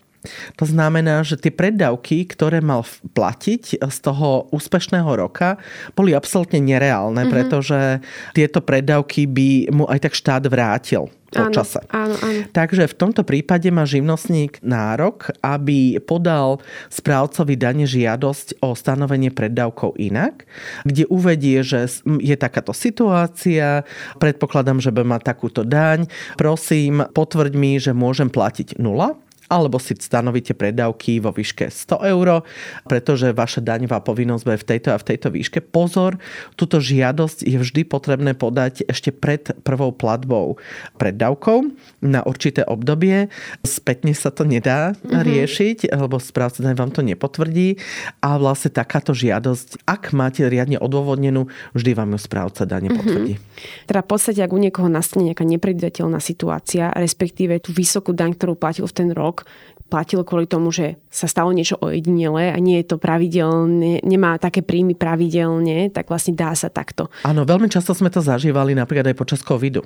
To 0.61 0.65
znamená, 0.69 1.25
že 1.25 1.41
tie 1.41 1.49
preddavky, 1.49 2.29
ktoré 2.29 2.61
mal 2.61 2.85
platiť 3.17 3.81
z 3.81 3.99
toho 4.05 4.53
úspešného 4.53 5.09
roka, 5.17 5.57
boli 5.97 6.13
absolútne 6.13 6.61
nereálne, 6.61 7.25
mm-hmm. 7.25 7.33
pretože 7.33 8.05
tieto 8.37 8.61
preddavky 8.61 9.25
by 9.25 9.73
mu 9.73 9.85
aj 9.89 10.05
tak 10.05 10.15
štát 10.17 10.45
vrátil 10.53 11.09
po 11.31 11.47
áno, 11.47 11.55
čase. 11.55 11.81
Áno, 11.95 12.19
áno. 12.19 12.41
Takže 12.51 12.91
v 12.91 12.99
tomto 12.99 13.23
prípade 13.23 13.71
má 13.71 13.87
živnostník 13.87 14.59
nárok, 14.67 15.31
aby 15.41 16.03
podal 16.03 16.59
správcovi 16.91 17.55
dane 17.55 17.87
žiadosť 17.87 18.59
o 18.61 18.75
stanovenie 18.75 19.31
preddavkov 19.31 19.95
inak, 19.97 20.45
kde 20.83 21.07
uvedie, 21.07 21.63
že 21.63 21.87
je 22.03 22.35
takáto 22.35 22.75
situácia, 22.75 23.87
predpokladám, 24.19 24.83
že 24.83 24.91
by 24.91 25.07
mať 25.07 25.23
takúto 25.23 25.63
daň, 25.63 26.11
prosím, 26.35 27.07
potvrď 27.15 27.53
mi, 27.55 27.79
že 27.79 27.95
môžem 27.95 28.27
platiť 28.27 28.83
nula 28.83 29.15
alebo 29.51 29.83
si 29.83 29.99
stanovíte 29.99 30.55
predávky 30.55 31.19
vo 31.19 31.35
výške 31.35 31.67
100 31.67 32.07
eur, 32.15 32.47
pretože 32.87 33.35
vaša 33.35 33.67
daňová 33.67 33.99
povinnosť 34.07 34.43
bude 34.47 34.59
v 34.63 34.69
tejto 34.71 34.89
a 34.95 34.97
v 35.03 35.07
tejto 35.11 35.29
výške. 35.35 35.59
Pozor, 35.59 36.23
túto 36.55 36.79
žiadosť 36.79 37.43
je 37.43 37.59
vždy 37.59 37.83
potrebné 37.83 38.39
podať 38.39 38.87
ešte 38.87 39.11
pred 39.11 39.51
prvou 39.67 39.91
platbou 39.91 40.63
preddavkou 40.97 41.67
na 42.01 42.23
určité 42.23 42.63
obdobie. 42.63 43.27
Spätne 43.67 44.15
sa 44.15 44.31
to 44.31 44.47
nedá 44.47 44.95
mm-hmm. 44.95 45.21
riešiť, 45.27 45.79
lebo 45.91 46.23
správca 46.23 46.63
daň 46.63 46.79
vám 46.79 46.95
to 46.95 47.03
nepotvrdí 47.03 47.83
a 48.23 48.39
vlastne 48.39 48.71
takáto 48.71 49.11
žiadosť, 49.11 49.83
ak 49.85 50.15
máte 50.15 50.47
riadne 50.47 50.79
odôvodnenú, 50.79 51.51
vždy 51.75 51.91
vám 51.99 52.15
ju 52.15 52.19
správca 52.23 52.63
dane 52.63 52.87
mhm. 52.87 52.97
potvrdí. 53.03 53.35
Mm-hmm. 53.35 53.89
Teda 53.91 54.01
v 54.01 54.09
podstate, 54.09 54.41
ak 54.47 54.55
u 54.55 54.61
niekoho 54.63 54.87
nastane 54.87 55.27
nejaká 55.27 55.43
nepredvidateľná 55.43 56.23
situácia, 56.23 56.95
respektíve 56.95 57.59
tú 57.59 57.75
vysokú 57.75 58.15
daň, 58.15 58.39
ktorú 58.39 58.55
platil 58.55 58.87
v 58.87 58.95
ten 58.95 59.09
rok, 59.11 59.40
вдруг 59.41 59.80
platilo 59.91 60.23
kvôli 60.23 60.47
tomu, 60.47 60.71
že 60.71 60.95
sa 61.11 61.27
stalo 61.27 61.51
niečo 61.51 61.75
ojedinele 61.83 62.55
a 62.55 62.57
nie 62.63 62.79
je 62.81 62.95
to 62.95 62.97
pravidelne, 63.03 63.99
nemá 64.07 64.39
také 64.39 64.63
príjmy 64.63 64.95
pravidelne, 64.95 65.91
tak 65.91 66.07
vlastne 66.07 66.39
dá 66.39 66.55
sa 66.55 66.71
takto. 66.71 67.11
Áno, 67.27 67.43
veľmi 67.43 67.67
často 67.67 67.91
sme 67.91 68.15
to 68.15 68.23
zažívali 68.23 68.79
napríklad 68.79 69.11
aj 69.11 69.19
počas 69.19 69.41
covidu, 69.43 69.83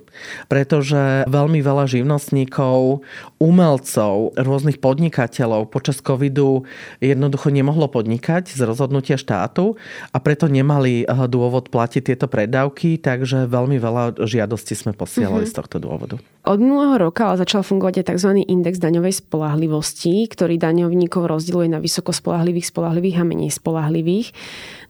pretože 0.52 1.24
veľmi 1.24 1.64
veľa 1.64 1.88
živnostníkov, 1.88 3.00
umelcov, 3.40 4.36
rôznych 4.36 4.84
podnikateľov 4.84 5.72
počas 5.72 6.04
covidu 6.04 6.68
jednoducho 6.98 7.48
nemohlo 7.48 7.88
podnikať 7.88 8.50
z 8.50 8.60
rozhodnutia 8.66 9.16
štátu 9.16 9.78
a 10.10 10.20
preto 10.20 10.50
nemali 10.50 11.04
eh, 11.04 11.26
dôvod 11.30 11.70
platiť 11.70 12.02
tieto 12.12 12.26
predávky, 12.26 12.98
takže 12.98 13.46
veľmi 13.46 13.78
veľa 13.78 14.18
žiadostí 14.18 14.74
sme 14.74 14.92
posielali 14.92 15.46
mm-hmm. 15.46 15.54
z 15.54 15.58
tohto 15.62 15.76
dôvodu. 15.78 16.18
Od 16.44 16.58
minulého 16.60 17.08
roka 17.08 17.30
ale 17.30 17.40
začal 17.40 17.64
fungovať 17.64 18.04
aj 18.04 18.06
tzv. 18.10 18.44
index 18.44 18.76
daňovej 18.76 19.24
spolahlivosti, 19.24 19.93
ktorý 20.02 20.58
daňovníkov 20.58 21.30
rozdieluje 21.30 21.70
na 21.70 21.78
vysoko 21.78 22.10
spolahlivých, 22.10 22.74
spolahlivých 22.74 23.22
a 23.22 23.24
menej 23.24 23.54
spolahlivých. 23.54 24.34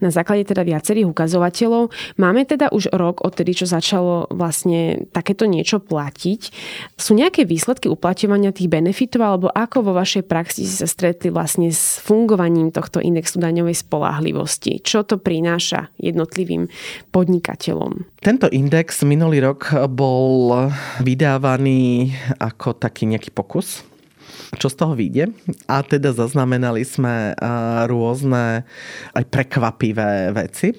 Na 0.01 0.09
základe 0.11 0.49
teda 0.49 0.65
viacerých 0.65 1.09
ukazovateľov. 1.09 1.93
Máme 2.17 2.49
teda 2.49 2.73
už 2.73 2.91
rok 2.93 3.23
odtedy, 3.23 3.55
čo 3.55 3.69
začalo 3.69 4.27
vlastne 4.33 5.07
takéto 5.13 5.47
niečo 5.47 5.79
platiť. 5.81 6.41
Sú 6.99 7.15
nejaké 7.15 7.47
výsledky 7.47 7.87
uplatňovania 7.87 8.51
tých 8.51 8.69
benefitov, 8.73 9.23
alebo 9.23 9.49
ako 9.53 9.87
vo 9.87 9.93
vašej 9.95 10.25
praxi 10.27 10.67
si 10.67 10.75
sa 10.75 10.89
stretli 10.89 11.31
vlastne 11.31 11.71
s 11.71 12.03
fungovaním 12.03 12.75
tohto 12.75 12.99
indexu 12.99 13.39
daňovej 13.39 13.77
spolahlivosti? 13.87 14.83
Čo 14.83 15.07
to 15.07 15.17
prináša 15.21 15.93
jednotlivým 16.01 16.67
podnikateľom? 17.15 18.21
Tento 18.21 18.49
index 18.51 19.05
minulý 19.05 19.45
rok 19.45 19.73
bol 19.89 20.69
vydávaný 21.01 22.13
ako 22.41 22.77
taký 22.77 23.09
nejaký 23.09 23.31
pokus 23.31 23.94
čo 24.57 24.73
z 24.73 24.77
toho 24.79 24.95
vyjde. 24.97 25.35
A 25.67 25.83
teda 25.85 26.15
zaznamenali 26.17 26.87
sme 26.87 27.35
rôzne 27.91 28.67
aj 29.13 29.25
prekvapivé 29.29 30.33
veci. 30.33 30.73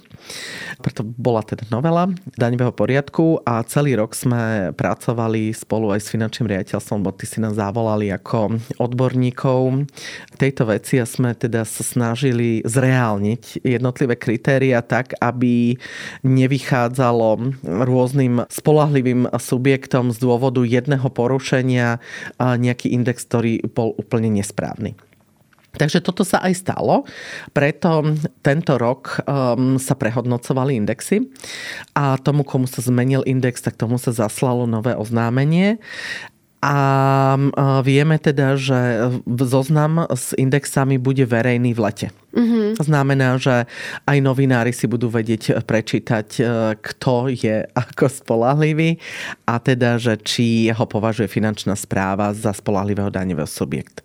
Preto 0.82 1.06
bola 1.06 1.46
teda 1.46 1.70
novela 1.70 2.10
daňového 2.36 2.74
poriadku 2.74 3.46
a 3.46 3.62
celý 3.68 3.94
rok 3.96 4.18
sme 4.18 4.74
pracovali 4.74 5.54
spolu 5.54 5.94
aj 5.94 6.02
s 6.02 6.12
finančným 6.12 6.50
riaditeľstvom, 6.50 7.06
bo 7.06 7.14
ty 7.14 7.30
si 7.30 7.38
nás 7.38 7.54
zavolali 7.54 8.10
ako 8.10 8.58
odborníkov 8.82 9.86
tejto 10.42 10.66
veci 10.66 10.98
a 10.98 11.06
sme 11.06 11.38
teda 11.38 11.62
sa 11.62 11.86
snažili 11.86 12.66
zreálniť 12.66 13.62
jednotlivé 13.62 14.18
kritéria 14.18 14.82
tak, 14.82 15.14
aby 15.22 15.78
nevychádzalo 16.26 17.54
rôznym 17.86 18.50
spolahlivým 18.50 19.30
subjektom 19.30 20.10
z 20.10 20.18
dôvodu 20.18 20.66
jedného 20.66 21.06
porušenia 21.14 22.02
nejaký 22.42 22.90
index, 22.92 23.30
ktorý 23.30 23.65
bol 23.70 23.94
úplne 23.98 24.32
nesprávny. 24.32 24.96
Takže 25.76 26.00
toto 26.00 26.24
sa 26.24 26.40
aj 26.40 26.54
stalo, 26.56 27.04
preto 27.52 28.16
tento 28.40 28.80
rok 28.80 29.20
um, 29.28 29.76
sa 29.76 29.94
prehodnocovali 29.94 30.80
indexy 30.80 31.28
a 31.92 32.16
tomu, 32.16 32.48
komu 32.48 32.64
sa 32.64 32.80
zmenil 32.80 33.28
index, 33.28 33.60
tak 33.60 33.76
tomu 33.76 34.00
sa 34.00 34.16
zaslalo 34.16 34.64
nové 34.64 34.96
oznámenie 34.96 35.84
a 36.66 36.78
vieme 37.86 38.18
teda, 38.18 38.58
že 38.58 39.14
zoznam 39.46 40.10
s 40.10 40.34
indexami 40.34 40.98
bude 40.98 41.22
verejný 41.22 41.78
v 41.78 41.80
lete. 41.86 42.08
Mm-hmm. 42.36 42.84
Znamená, 42.84 43.40
že 43.40 43.64
aj 44.04 44.18
novinári 44.20 44.76
si 44.76 44.92
budú 44.92 45.08
vedieť 45.08 45.64
prečítať, 45.64 46.28
e, 46.36 46.44
kto 46.76 47.32
je 47.32 47.64
ako 47.72 48.12
spolahlivý 48.12 49.00
a 49.48 49.56
teda, 49.56 49.96
že 49.96 50.20
či 50.20 50.68
ho 50.68 50.84
považuje 50.84 51.32
finančná 51.32 51.80
správa 51.80 52.36
za 52.36 52.52
spolahlivého 52.52 53.08
daňového 53.08 53.48
subjekt. 53.48 54.04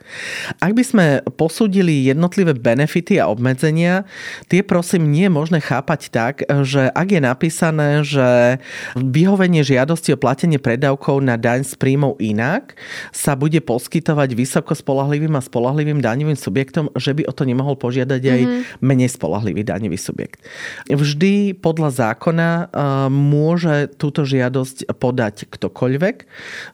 Ak 0.62 0.79
by 0.79 0.85
sme 0.87 1.07
posúdili 1.35 2.07
jednotlivé 2.07 2.55
benefity 2.55 3.18
a 3.18 3.27
obmedzenia, 3.27 4.07
tie 4.46 4.62
prosím 4.62 5.11
nie 5.11 5.27
je 5.27 5.35
možné 5.35 5.59
chápať 5.59 6.14
tak, 6.14 6.46
že 6.46 6.87
ak 6.87 7.09
je 7.11 7.20
napísané, 7.27 8.07
že 8.07 8.62
vyhovenie 8.94 9.66
žiadosti 9.66 10.14
o 10.14 10.23
platenie 10.23 10.62
predávkov 10.62 11.18
na 11.18 11.35
daň 11.35 11.66
z 11.66 11.75
príjmov 11.75 12.14
inak 12.51 12.75
sa 13.15 13.39
bude 13.39 13.63
poskytovať 13.63 14.35
vysoko 14.35 14.75
spolahlivým 14.75 15.39
a 15.39 15.43
spolahlivým 15.45 16.03
daňovým 16.03 16.35
subjektom, 16.35 16.91
že 16.99 17.15
by 17.15 17.31
o 17.31 17.33
to 17.33 17.47
nemohol 17.47 17.79
požiadať 17.79 18.23
aj 18.27 18.41
mm-hmm. 18.43 18.83
menej 18.83 19.15
spolahlivý 19.15 19.63
daňový 19.63 19.95
subjekt. 19.95 20.43
Vždy 20.91 21.55
podľa 21.55 21.95
zákona 21.95 22.51
eh, 22.51 22.67
môže 23.07 23.95
túto 23.95 24.27
žiadosť 24.27 24.91
podať 24.99 25.47
ktokoľvek. 25.47 26.17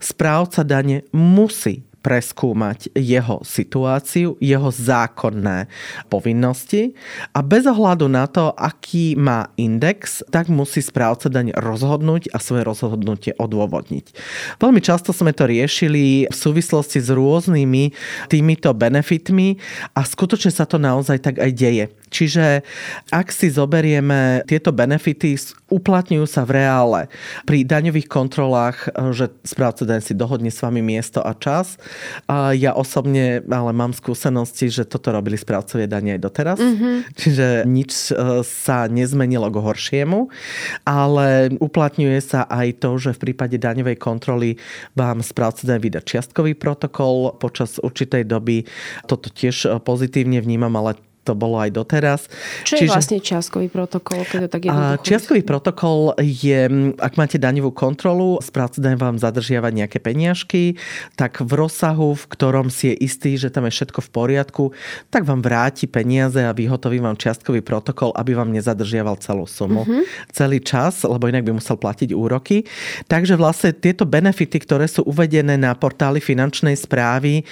Správca 0.00 0.64
dane 0.64 1.04
musí 1.12 1.84
preskúmať 2.06 2.94
jeho 2.94 3.42
situáciu, 3.42 4.38
jeho 4.38 4.70
zákonné 4.70 5.66
povinnosti 6.06 6.94
a 7.34 7.42
bez 7.42 7.66
ohľadu 7.66 8.06
na 8.06 8.30
to, 8.30 8.54
aký 8.54 9.18
má 9.18 9.50
index, 9.58 10.22
tak 10.30 10.46
musí 10.46 10.78
správca 10.78 11.26
daň 11.26 11.50
rozhodnúť 11.58 12.30
a 12.30 12.38
svoje 12.38 12.62
rozhodnutie 12.62 13.34
odôvodniť. 13.34 14.14
Veľmi 14.62 14.78
často 14.78 15.10
sme 15.10 15.34
to 15.34 15.50
riešili 15.50 16.30
v 16.30 16.36
súvislosti 16.36 17.02
s 17.02 17.10
rôznymi 17.10 17.90
týmito 18.30 18.70
benefitmi 18.70 19.58
a 19.98 20.06
skutočne 20.06 20.54
sa 20.54 20.62
to 20.62 20.78
naozaj 20.78 21.18
tak 21.18 21.42
aj 21.42 21.50
deje. 21.50 21.90
Čiže 22.10 22.62
ak 23.10 23.34
si 23.34 23.50
zoberieme 23.50 24.46
tieto 24.46 24.70
benefity, 24.70 25.34
uplatňujú 25.66 26.26
sa 26.30 26.46
v 26.46 26.62
reále. 26.62 27.00
Pri 27.42 27.66
daňových 27.66 28.06
kontrolách, 28.06 28.86
že 29.10 29.34
správca 29.42 29.82
daň 29.82 30.00
si 30.02 30.14
dohodne 30.14 30.54
s 30.54 30.62
vami 30.62 30.80
miesto 30.80 31.18
a 31.18 31.34
čas. 31.34 31.76
A 32.30 32.54
ja 32.54 32.70
osobne 32.78 33.42
ale 33.50 33.70
mám 33.74 33.90
skúsenosti, 33.90 34.70
že 34.70 34.86
toto 34.86 35.10
robili 35.10 35.34
správcovia 35.34 35.90
dane 35.90 36.14
aj 36.14 36.20
doteraz. 36.22 36.58
Mm-hmm. 36.62 36.96
Čiže 37.18 37.46
nič 37.66 38.14
e, 38.14 38.42
sa 38.46 38.86
nezmenilo 38.86 39.50
k 39.50 39.58
horšiemu, 39.58 40.30
ale 40.86 41.50
uplatňuje 41.58 42.18
sa 42.22 42.46
aj 42.46 42.86
to, 42.86 42.94
že 43.02 43.18
v 43.18 43.30
prípade 43.30 43.58
daňovej 43.58 43.98
kontroly 43.98 44.60
vám 44.94 45.26
správca 45.26 45.66
daň 45.66 45.78
vydá 45.82 46.00
čiastkový 46.06 46.54
protokol 46.54 47.34
počas 47.42 47.82
určitej 47.82 48.22
doby. 48.22 48.62
Toto 49.10 49.26
tiež 49.26 49.82
pozitívne 49.82 50.38
vnímam, 50.38 50.72
ale 50.78 50.94
to 51.26 51.34
bolo 51.34 51.58
aj 51.58 51.74
doteraz. 51.74 52.30
Čo 52.62 52.78
Čiže, 52.78 52.86
je 52.86 52.94
vlastne 52.94 53.18
čiastkový 53.18 53.66
protokol? 53.66 54.22
Keď 54.22 54.38
to 54.46 54.48
tak 54.48 54.62
čiastkový 55.02 55.42
protokol 55.42 56.14
je, 56.22 56.94
ak 57.02 57.18
máte 57.18 57.42
daňovú 57.42 57.74
kontrolu, 57.74 58.38
správca 58.38 58.78
vám 58.94 59.18
zadržiavať 59.18 59.72
nejaké 59.74 59.98
peniažky, 59.98 60.78
tak 61.18 61.42
v 61.42 61.66
rozsahu, 61.66 62.14
v 62.14 62.24
ktorom 62.30 62.70
si 62.70 62.94
je 62.94 63.02
istý, 63.02 63.34
že 63.34 63.50
tam 63.50 63.66
je 63.66 63.74
všetko 63.74 64.00
v 64.06 64.10
poriadku, 64.14 64.64
tak 65.10 65.26
vám 65.26 65.42
vráti 65.42 65.90
peniaze 65.90 66.38
a 66.38 66.54
vyhotoví 66.54 67.02
vám 67.02 67.18
čiastkový 67.18 67.66
protokol, 67.66 68.14
aby 68.14 68.38
vám 68.38 68.54
nezadržiaval 68.54 69.18
celú 69.18 69.48
sumu. 69.48 69.82
Uh-huh. 69.82 70.06
Celý 70.30 70.62
čas, 70.62 71.02
lebo 71.02 71.26
inak 71.26 71.42
by 71.42 71.56
musel 71.58 71.74
platiť 71.74 72.14
úroky. 72.14 72.62
Takže 73.10 73.34
vlastne 73.34 73.74
tieto 73.74 74.06
benefity, 74.06 74.62
ktoré 74.62 74.86
sú 74.86 75.02
uvedené 75.08 75.58
na 75.58 75.74
portáli 75.74 76.22
finančnej 76.22 76.76
správy, 76.76 77.42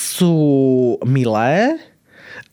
sú 0.00 0.32
milé, 1.04 1.76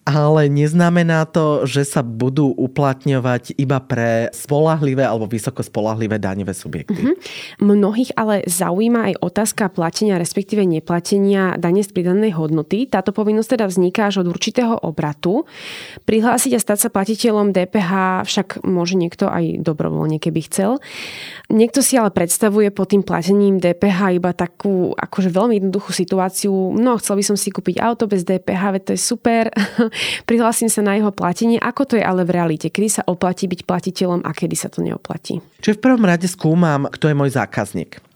ale 0.07 0.47
neznamená 0.47 1.27
to, 1.27 1.67
že 1.67 1.83
sa 1.83 1.99
budú 1.99 2.55
uplatňovať 2.55 3.59
iba 3.59 3.83
pre 3.83 4.31
spolahlivé 4.31 5.03
alebo 5.03 5.27
vysoko 5.27 5.59
spolahlivé 5.59 6.15
daňové 6.15 6.55
subjekty. 6.55 6.95
Mm-hmm. 6.95 7.15
Mnohých 7.59 8.15
ale 8.15 8.47
zaujíma 8.47 9.11
aj 9.11 9.13
otázka 9.19 9.67
platenia, 9.67 10.15
respektíve 10.15 10.63
neplatenia 10.63 11.59
dane 11.59 11.83
z 11.83 11.91
pridanej 11.91 12.39
hodnoty. 12.39 12.87
Táto 12.87 13.11
povinnosť 13.11 13.59
teda 13.59 13.65
vzniká 13.67 14.07
až 14.07 14.23
od 14.23 14.31
určitého 14.31 14.79
obratu. 14.79 15.43
Prihlásiť 16.07 16.55
a 16.55 16.63
stať 16.63 16.87
sa 16.87 16.89
platiteľom 16.89 17.51
DPH 17.51 18.23
však 18.23 18.63
môže 18.63 18.95
niekto 18.95 19.27
aj 19.27 19.59
dobrovoľne, 19.59 20.23
keby 20.23 20.47
chcel. 20.47 20.79
Niekto 21.51 21.83
si 21.83 21.99
ale 21.99 22.15
predstavuje 22.15 22.71
pod 22.71 22.95
tým 22.95 23.03
platením 23.03 23.59
DPH 23.59 24.15
iba 24.15 24.31
takú 24.31 24.95
akože 24.95 25.35
veľmi 25.35 25.59
jednoduchú 25.59 25.91
situáciu. 25.91 26.71
No, 26.79 26.95
chcel 26.95 27.19
by 27.19 27.23
som 27.27 27.35
si 27.35 27.51
kúpiť 27.51 27.83
auto 27.83 28.07
bez 28.07 28.23
DPH, 28.23 28.79
veď 28.79 28.81
to 28.87 28.91
je 28.95 29.01
super 29.03 29.51
prihlásim 30.25 30.71
sa 30.71 30.81
na 30.85 30.95
jeho 30.95 31.11
platenie. 31.11 31.59
Ako 31.59 31.85
to 31.85 31.95
je 31.99 32.03
ale 32.03 32.23
v 32.23 32.33
realite? 32.35 32.71
Kedy 32.71 32.89
sa 32.89 33.03
oplatí 33.05 33.45
byť 33.51 33.67
platiteľom 33.67 34.23
a 34.23 34.31
kedy 34.31 34.55
sa 34.55 34.71
to 34.71 34.81
neoplatí? 34.81 35.39
Čiže 35.61 35.77
v 35.77 35.83
prvom 35.83 36.03
rade 36.05 36.25
skúmam, 36.25 36.87
kto 36.87 37.11
je 37.11 37.15
môj 37.17 37.31
zákazník. 37.33 38.06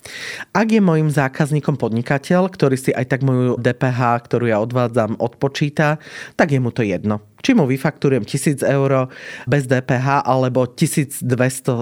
Ak 0.52 0.68
je 0.74 0.82
môjim 0.82 1.08
zákazníkom 1.08 1.78
podnikateľ, 1.78 2.50
ktorý 2.50 2.76
si 2.78 2.92
aj 2.92 3.06
tak 3.18 3.22
moju 3.22 3.56
DPH, 3.62 4.26
ktorú 4.26 4.50
ja 4.50 4.58
odvádzam, 4.60 5.22
odpočíta, 5.22 6.02
tak 6.36 6.52
je 6.52 6.60
mu 6.60 6.74
to 6.74 6.82
jedno. 6.82 7.22
Či 7.42 7.58
mu 7.58 7.66
vyfakturujem 7.66 8.22
1000 8.22 8.62
eur 8.62 9.10
bez 9.50 9.66
DPH 9.66 10.30
alebo 10.30 10.70
1200 10.70 11.26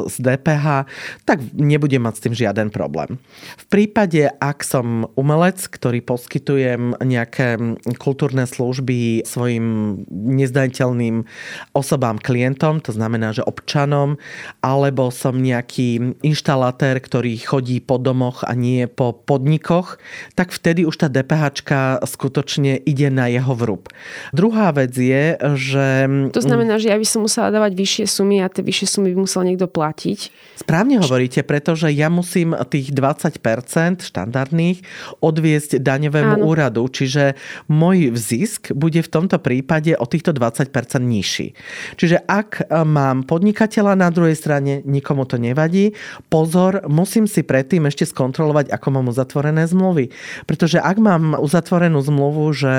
z 0.08 0.16
DPH, 0.24 0.88
tak 1.28 1.44
nebudem 1.52 2.00
mať 2.00 2.14
s 2.16 2.24
tým 2.24 2.34
žiaden 2.36 2.72
problém. 2.72 3.20
V 3.60 3.66
prípade, 3.68 4.32
ak 4.40 4.64
som 4.64 5.12
umelec, 5.20 5.60
ktorý 5.60 6.00
poskytujem 6.00 6.96
nejaké 7.04 7.60
kultúrne 8.00 8.48
služby 8.48 9.28
svojim 9.28 10.00
nezdaniteľným 10.08 11.28
osobám, 11.76 12.24
klientom, 12.24 12.80
to 12.80 12.96
znamená, 12.96 13.36
že 13.36 13.44
občanom, 13.44 14.16
alebo 14.64 15.12
som 15.12 15.36
nejaký 15.36 16.16
inštalatér, 16.24 17.04
ktorý 17.04 17.36
chodí 17.36 17.84
po 17.84 18.00
domoch 18.10 18.42
a 18.42 18.58
nie 18.58 18.90
po 18.90 19.14
podnikoch, 19.14 20.02
tak 20.34 20.50
vtedy 20.50 20.90
už 20.90 21.06
tá 21.06 21.08
DPH 21.08 21.62
skutočne 22.06 22.82
ide 22.82 23.14
na 23.14 23.30
jeho 23.30 23.54
vrúb. 23.54 23.94
Druhá 24.34 24.74
vec 24.74 24.98
je, 24.98 25.38
že... 25.54 25.86
To 26.34 26.42
znamená, 26.42 26.82
že 26.82 26.90
ja 26.90 26.98
by 26.98 27.06
som 27.06 27.26
musela 27.26 27.54
dávať 27.54 27.78
vyššie 27.78 28.06
sumy 28.10 28.42
a 28.42 28.50
tie 28.50 28.66
vyššie 28.66 28.88
sumy 28.90 29.14
by 29.14 29.30
musel 29.30 29.46
niekto 29.46 29.70
platiť. 29.70 30.20
Správne 30.64 30.98
hovoríte, 31.04 31.46
pretože 31.46 31.92
ja 31.94 32.10
musím 32.10 32.58
tých 32.70 32.94
20% 32.94 34.06
štandardných 34.06 34.82
odviesť 35.20 35.82
daňovému 35.82 36.36
Áno. 36.40 36.46
úradu, 36.48 36.86
čiže 36.88 37.36
môj 37.68 38.14
zisk 38.16 38.72
bude 38.78 39.02
v 39.02 39.10
tomto 39.10 39.42
prípade 39.42 39.98
o 39.98 40.06
týchto 40.06 40.32
20% 40.32 40.70
nižší. 41.02 41.58
Čiže 41.98 42.24
ak 42.24 42.72
mám 42.86 43.26
podnikateľa 43.26 43.94
na 43.98 44.10
druhej 44.14 44.38
strane, 44.38 44.86
nikomu 44.86 45.26
to 45.26 45.42
nevadí, 45.42 45.92
pozor, 46.32 46.86
musím 46.88 47.26
si 47.26 47.42
predtým 47.44 47.90
ešte 47.90 47.99
skontrolovať, 48.06 48.72
ako 48.72 48.88
mám 48.94 49.08
uzatvorené 49.12 49.66
zmluvy. 49.66 50.12
Pretože 50.46 50.78
ak 50.80 50.98
mám 51.00 51.36
uzatvorenú 51.40 52.00
zmluvu, 52.04 52.46
že 52.54 52.74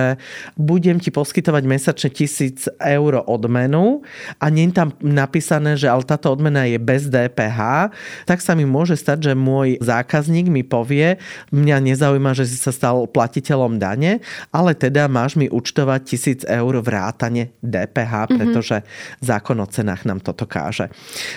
budem 0.55 1.01
ti 1.01 1.09
poskytovať 1.11 1.63
mesačne 1.65 2.11
tisíc 2.13 2.69
eur 2.81 3.25
odmenu 3.25 4.05
a 4.39 4.47
nie 4.53 4.69
je 4.69 4.77
tam 4.77 4.89
napísané, 5.01 5.75
že 5.81 5.89
ale 5.89 6.05
táto 6.05 6.31
odmena 6.31 6.69
je 6.69 6.79
bez 6.79 7.09
DPH, 7.09 7.91
tak 8.29 8.39
sa 8.45 8.53
mi 8.55 8.69
môže 8.69 8.95
stať, 8.95 9.31
že 9.31 9.33
môj 9.35 9.81
zákazník 9.81 10.47
mi 10.53 10.63
povie, 10.63 11.17
mňa 11.51 11.77
nezaujíma, 11.93 12.37
že 12.37 12.47
si 12.47 12.61
sa 12.61 12.71
stal 12.71 13.09
platiteľom 13.11 13.81
dane, 13.81 14.23
ale 14.55 14.77
teda 14.77 15.11
máš 15.11 15.35
mi 15.35 15.51
účtovať 15.51 16.01
tisíc 16.05 16.41
eur 16.45 16.79
vrátane 16.79 17.57
DPH, 17.65 18.13
mhm. 18.29 18.37
pretože 18.37 18.77
mm-hmm. 18.83 19.25
zákon 19.25 19.57
o 19.59 19.67
cenách 19.67 20.03
nám 20.07 20.21
toto 20.21 20.45
káže. 20.45 20.93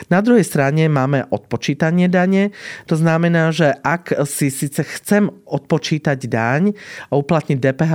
Na 0.09 0.19
druhej 0.19 0.45
strane 0.45 0.85
máme 0.89 1.25
odpočítanie 1.29 2.09
dane. 2.11 2.53
To 2.89 2.95
znamená, 2.97 3.49
že 3.53 3.72
ak 3.81 4.13
si 4.29 4.53
síce 4.53 4.83
chcem 4.83 5.31
odpočítať 5.47 6.19
daň 6.29 6.77
a 7.09 7.13
uplatniť 7.17 7.57
DPH 7.57 7.93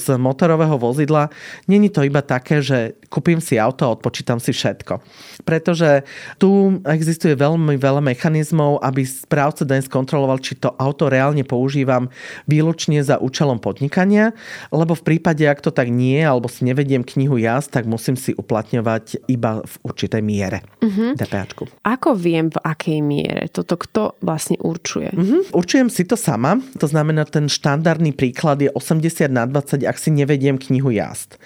z 0.00 0.06
motorového 0.16 0.80
vozidla, 0.80 1.28
není 1.68 1.92
to 1.92 2.06
iba 2.06 2.24
také, 2.24 2.64
že 2.64 2.96
kúpim 3.10 3.42
si 3.42 3.58
auto 3.58 3.84
a 3.84 3.92
odpočítam 3.92 4.38
si 4.38 4.54
všetko. 4.54 5.02
Pretože 5.44 6.06
tu 6.38 6.80
existuje 6.86 7.34
veľmi 7.34 7.76
veľa 7.76 8.00
mechanizmov, 8.00 8.80
aby 8.80 9.02
správca 9.04 9.66
daň 9.66 9.84
skontroloval, 9.84 10.38
či 10.38 10.56
to 10.56 10.72
auto 10.78 11.10
reálne 11.10 11.42
používam 11.42 12.08
výlučne 12.46 13.02
za 13.02 13.18
účelom 13.18 13.58
podnikania, 13.58 14.32
lebo 14.70 14.94
v 14.94 15.02
prípade, 15.02 15.42
ak 15.44 15.60
to 15.60 15.74
tak 15.74 15.90
nie, 15.90 16.22
alebo 16.22 16.46
si 16.46 16.62
nevediem 16.62 17.02
knihu 17.02 17.36
jazd, 17.36 17.74
tak 17.74 17.90
musím 17.90 18.14
si 18.14 18.30
uplatňovať 18.36 19.26
iba 19.26 19.60
v 19.66 19.74
určitej 19.82 20.22
miere 20.22 20.62
uh-huh. 20.78 20.88
Mhm. 20.90 21.18
DPAčku. 21.18 21.64
Ako 21.86 22.14
viem, 22.14 22.52
v 22.52 22.58
akej 22.62 23.00
miere? 23.02 23.48
Toto 23.50 23.74
kto 23.80 24.14
vlastne 24.20 24.60
určuje? 24.60 25.09
Uh-huh. 25.14 25.42
Určujem 25.54 25.88
si 25.92 26.02
to 26.02 26.18
sama. 26.18 26.58
To 26.78 26.86
znamená, 26.86 27.28
ten 27.28 27.46
štandardný 27.46 28.16
príklad 28.16 28.58
je 28.64 28.70
80 28.72 29.30
na 29.30 29.44
20, 29.44 29.84
ak 29.84 29.96
si 30.00 30.10
nevediem 30.10 30.56
knihu 30.56 30.90
jazd. 30.90 31.36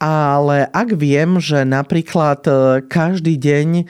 Ale 0.00 0.70
ak 0.70 0.94
viem, 0.94 1.42
že 1.42 1.66
napríklad 1.66 2.40
e, 2.46 2.52
každý 2.86 3.36
deň 3.36 3.88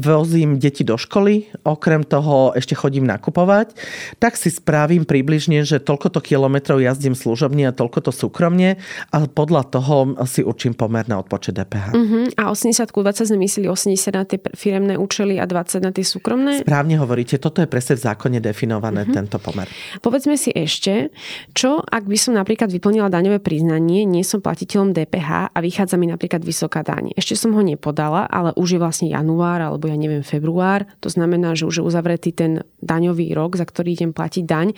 vozím 0.00 0.56
deti 0.56 0.82
do 0.82 0.96
školy, 0.96 1.50
okrem 1.62 2.02
toho 2.02 2.56
ešte 2.56 2.74
chodím 2.74 3.04
nakupovať, 3.04 3.74
tak 4.18 4.40
si 4.40 4.48
spravím 4.48 5.04
približne, 5.04 5.62
že 5.62 5.82
toľkoto 5.82 6.24
kilometrov 6.24 6.80
jazdím 6.80 7.14
služobne 7.14 7.68
a 7.68 7.76
toľko 7.76 8.08
to 8.08 8.12
súkromne 8.14 8.80
a 9.10 9.16
podľa 9.28 9.62
toho 9.68 10.16
si 10.24 10.40
určím 10.40 10.72
pomer 10.72 11.04
na 11.06 11.20
odpočet 11.20 11.54
DPH. 11.54 11.86
Uh-huh. 11.92 12.24
A 12.38 12.48
80 12.50 12.88
20 12.88 13.28
sme 13.28 13.38
mysleli 13.44 13.66
80 13.66 14.14
na 14.14 14.24
tie 14.24 14.38
firemné 14.54 14.94
účely 14.96 15.36
a 15.36 15.44
20 15.44 15.84
na 15.84 15.90
tie 15.90 16.06
súkromné? 16.06 16.62
Správne 16.62 16.96
hovoríte, 16.96 17.36
toto 17.36 17.60
je 17.60 17.68
presne 17.68 17.98
v 17.98 18.04
zákone 18.08 18.38
definované, 18.52 19.08
uh-huh. 19.08 19.16
tento 19.16 19.40
pomer. 19.40 19.66
Povedzme 20.04 20.36
si 20.36 20.52
ešte, 20.52 21.08
čo 21.56 21.80
ak 21.80 22.04
by 22.04 22.16
som 22.20 22.36
napríklad 22.36 22.68
vyplnila 22.68 23.08
daňové 23.08 23.40
priznanie, 23.40 24.04
nie 24.04 24.20
som 24.20 24.44
platiteľom 24.44 24.92
DPH 24.92 25.56
a 25.56 25.58
vychádza 25.64 25.96
mi 25.96 26.12
napríklad 26.12 26.44
vysoká 26.44 26.84
daň. 26.84 27.16
Ešte 27.16 27.34
som 27.34 27.56
ho 27.56 27.62
nepodala, 27.64 28.28
ale 28.28 28.52
už 28.60 28.76
je 28.76 28.80
vlastne 28.80 29.08
január 29.08 29.64
alebo 29.64 29.88
ja 29.88 29.96
neviem 29.96 30.22
február. 30.22 30.84
To 31.00 31.08
znamená, 31.08 31.56
že 31.56 31.64
už 31.64 31.80
je 31.80 31.86
uzavretý 31.88 32.36
ten 32.36 32.60
daňový 32.84 33.32
rok, 33.32 33.56
za 33.56 33.64
ktorý 33.64 33.96
idem 33.96 34.12
platiť 34.12 34.44
daň. 34.44 34.76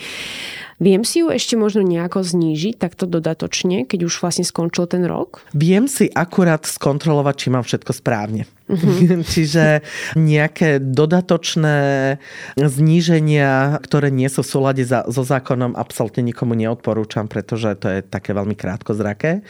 Viem 0.83 1.07
si 1.07 1.23
ju 1.23 1.31
ešte 1.31 1.55
možno 1.55 1.87
nejako 1.87 2.27
znížiť 2.27 2.79
takto 2.79 3.07
dodatočne, 3.07 3.87
keď 3.87 4.11
už 4.11 4.15
vlastne 4.19 4.43
skončil 4.43 4.91
ten 4.91 5.07
rok? 5.07 5.47
Viem 5.55 5.87
si 5.87 6.11
akurát 6.11 6.67
skontrolovať, 6.67 7.35
či 7.39 7.49
mám 7.55 7.63
všetko 7.63 7.93
správne. 7.95 8.51
Uh-huh. 8.65 9.21
Čiže 9.35 9.85
nejaké 10.17 10.81
dodatočné 10.81 11.79
zníženia, 12.57 13.77
ktoré 13.85 14.09
nie 14.09 14.27
sú 14.33 14.41
v 14.41 14.51
súlade 14.51 14.83
za, 14.83 15.05
so 15.07 15.21
zákonom, 15.21 15.77
absolútne 15.77 16.25
nikomu 16.25 16.57
neodporúčam, 16.57 17.29
pretože 17.29 17.77
to 17.77 17.87
je 17.93 18.01
také 18.01 18.33
veľmi 18.33 18.57
krátkozraké. 18.57 19.45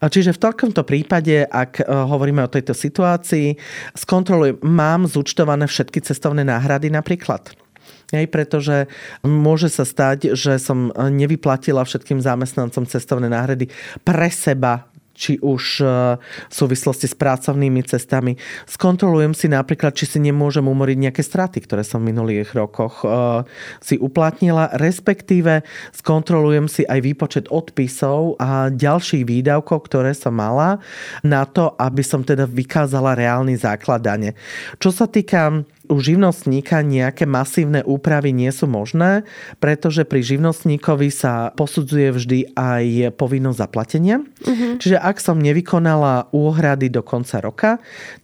Čiže 0.00 0.34
v 0.34 0.42
takomto 0.42 0.82
prípade, 0.82 1.44
ak 1.44 1.80
eh, 1.80 1.86
hovoríme 1.86 2.40
o 2.42 2.52
tejto 2.52 2.72
situácii, 2.72 3.54
skontrolujem, 3.94 4.58
mám 4.64 5.04
zúčtované 5.06 5.68
všetky 5.68 6.00
cestovné 6.00 6.42
náhrady 6.42 6.88
napríklad. 6.88 7.63
Hej, 8.12 8.30
pretože 8.30 8.86
môže 9.26 9.72
sa 9.72 9.82
stať, 9.82 10.38
že 10.38 10.60
som 10.60 10.92
nevyplatila 10.94 11.82
všetkým 11.82 12.22
zamestnancom 12.22 12.86
cestovné 12.86 13.26
náhrady 13.32 13.72
pre 14.06 14.28
seba 14.30 14.86
či 15.14 15.38
už 15.38 15.80
e, 15.80 15.86
v 16.18 16.54
súvislosti 16.54 17.06
s 17.06 17.14
pracovnými 17.14 17.86
cestami. 17.86 18.34
Skontrolujem 18.66 19.32
si 19.32 19.46
napríklad, 19.46 19.94
či 19.94 20.10
si 20.10 20.18
nemôžem 20.18 20.66
umoriť 20.66 20.98
nejaké 20.98 21.22
straty, 21.22 21.62
ktoré 21.62 21.86
som 21.86 22.02
v 22.02 22.10
minulých 22.10 22.50
rokoch 22.52 23.06
e, 23.06 23.46
si 23.78 23.96
uplatnila, 23.96 24.74
respektíve 24.74 25.62
skontrolujem 25.94 26.66
si 26.66 26.82
aj 26.84 27.00
výpočet 27.00 27.46
odpisov 27.48 28.36
a 28.42 28.68
ďalších 28.74 29.24
výdavkov, 29.24 29.86
ktoré 29.86 30.12
som 30.12 30.34
mala 30.34 30.82
na 31.22 31.46
to, 31.46 31.72
aby 31.78 32.02
som 32.02 32.26
teda 32.26 32.50
vykázala 32.50 33.14
reálny 33.14 33.54
základ 33.54 34.02
dane. 34.02 34.34
Čo 34.82 34.90
sa 34.90 35.06
týka 35.06 35.62
u 35.88 36.00
živnostníka 36.00 36.80
nejaké 36.80 37.28
masívne 37.28 37.84
úpravy 37.84 38.32
nie 38.32 38.48
sú 38.48 38.64
možné, 38.64 39.28
pretože 39.60 40.08
pri 40.08 40.24
živnostníkovi 40.24 41.12
sa 41.12 41.52
posudzuje 41.52 42.08
vždy 42.08 42.38
aj 42.56 43.14
povinnosť 43.20 43.58
zaplatenia. 43.60 44.24
Uh-huh. 44.24 44.80
Čiže 44.80 44.96
ak 44.96 45.20
som 45.20 45.36
nevykonala 45.36 46.32
úhrady 46.32 46.88
do 46.88 47.04
konca 47.04 47.44
roka, 47.44 47.70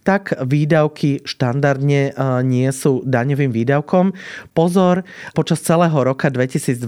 tak 0.01 0.33
výdavky 0.41 1.21
štandardne 1.21 2.01
e, 2.09 2.11
nie 2.41 2.69
sú 2.73 3.05
daňovým 3.05 3.53
výdavkom. 3.53 4.17
Pozor, 4.57 5.05
počas 5.37 5.61
celého 5.61 5.95
roka 5.95 6.33
2022 6.33 6.81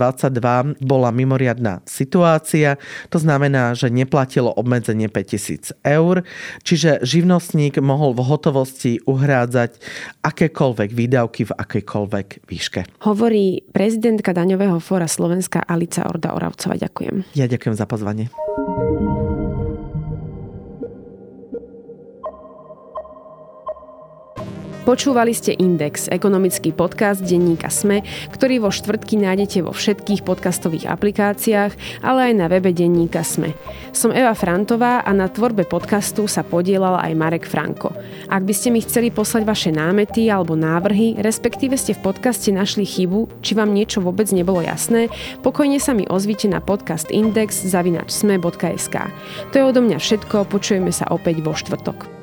bola 0.82 1.10
mimoriadná 1.14 1.86
situácia, 1.86 2.82
to 3.14 3.22
znamená, 3.22 3.78
že 3.78 3.94
neplatilo 3.94 4.50
obmedzenie 4.50 5.06
5000 5.06 5.78
eur, 5.86 6.26
čiže 6.66 7.06
živnostník 7.06 7.78
mohol 7.78 8.18
v 8.18 8.26
hotovosti 8.26 8.92
uhrádzať 9.06 9.78
akékoľvek 10.26 10.63
akékoľvek 10.64 10.90
výdavky 10.96 11.42
v 11.44 11.52
akejkoľvek 11.60 12.28
výške. 12.48 13.04
Hovorí 13.04 13.68
prezidentka 13.76 14.32
daňového 14.32 14.80
fóra 14.80 15.12
Slovenska 15.12 15.60
Alica 15.60 16.08
Orda 16.08 16.32
Oravcova. 16.32 16.80
Ďakujem. 16.80 17.36
Ja 17.36 17.52
ďakujem 17.52 17.76
za 17.76 17.84
pozvanie. 17.84 18.32
Počúvali 24.84 25.32
ste 25.32 25.56
Index, 25.56 26.12
ekonomický 26.12 26.76
podcast 26.76 27.24
denníka 27.24 27.72
SME, 27.72 28.04
ktorý 28.36 28.68
vo 28.68 28.68
štvrtky 28.68 29.16
nájdete 29.16 29.64
vo 29.64 29.72
všetkých 29.72 30.28
podcastových 30.28 30.92
aplikáciách, 30.92 32.04
ale 32.04 32.20
aj 32.28 32.34
na 32.36 32.52
webe 32.52 32.76
denníka 32.76 33.24
SME. 33.24 33.56
Som 33.96 34.12
Eva 34.12 34.36
Frantová 34.36 35.00
a 35.00 35.12
na 35.16 35.32
tvorbe 35.32 35.64
podcastu 35.64 36.28
sa 36.28 36.44
podielal 36.44 37.00
aj 37.00 37.16
Marek 37.16 37.48
Franko. 37.48 37.96
Ak 38.28 38.44
by 38.44 38.52
ste 38.52 38.76
mi 38.76 38.84
chceli 38.84 39.08
poslať 39.08 39.48
vaše 39.48 39.72
námety 39.72 40.28
alebo 40.28 40.60
návrhy, 40.60 41.16
respektíve 41.16 41.80
ste 41.80 41.96
v 41.96 42.04
podcaste 42.04 42.52
našli 42.52 42.84
chybu, 42.84 43.40
či 43.40 43.56
vám 43.56 43.72
niečo 43.72 44.04
vôbec 44.04 44.28
nebolo 44.36 44.60
jasné, 44.60 45.08
pokojne 45.48 45.80
sa 45.80 45.96
mi 45.96 46.04
ozvite 46.12 46.52
na 46.52 46.60
podcast 46.60 47.08
index 47.08 47.64
zavinačsme.sk. 47.72 48.96
To 49.48 49.56
je 49.56 49.64
odo 49.64 49.80
mňa 49.80 49.96
všetko, 50.04 50.52
počujeme 50.52 50.92
sa 50.92 51.08
opäť 51.08 51.40
vo 51.40 51.56
štvrtok. 51.56 52.23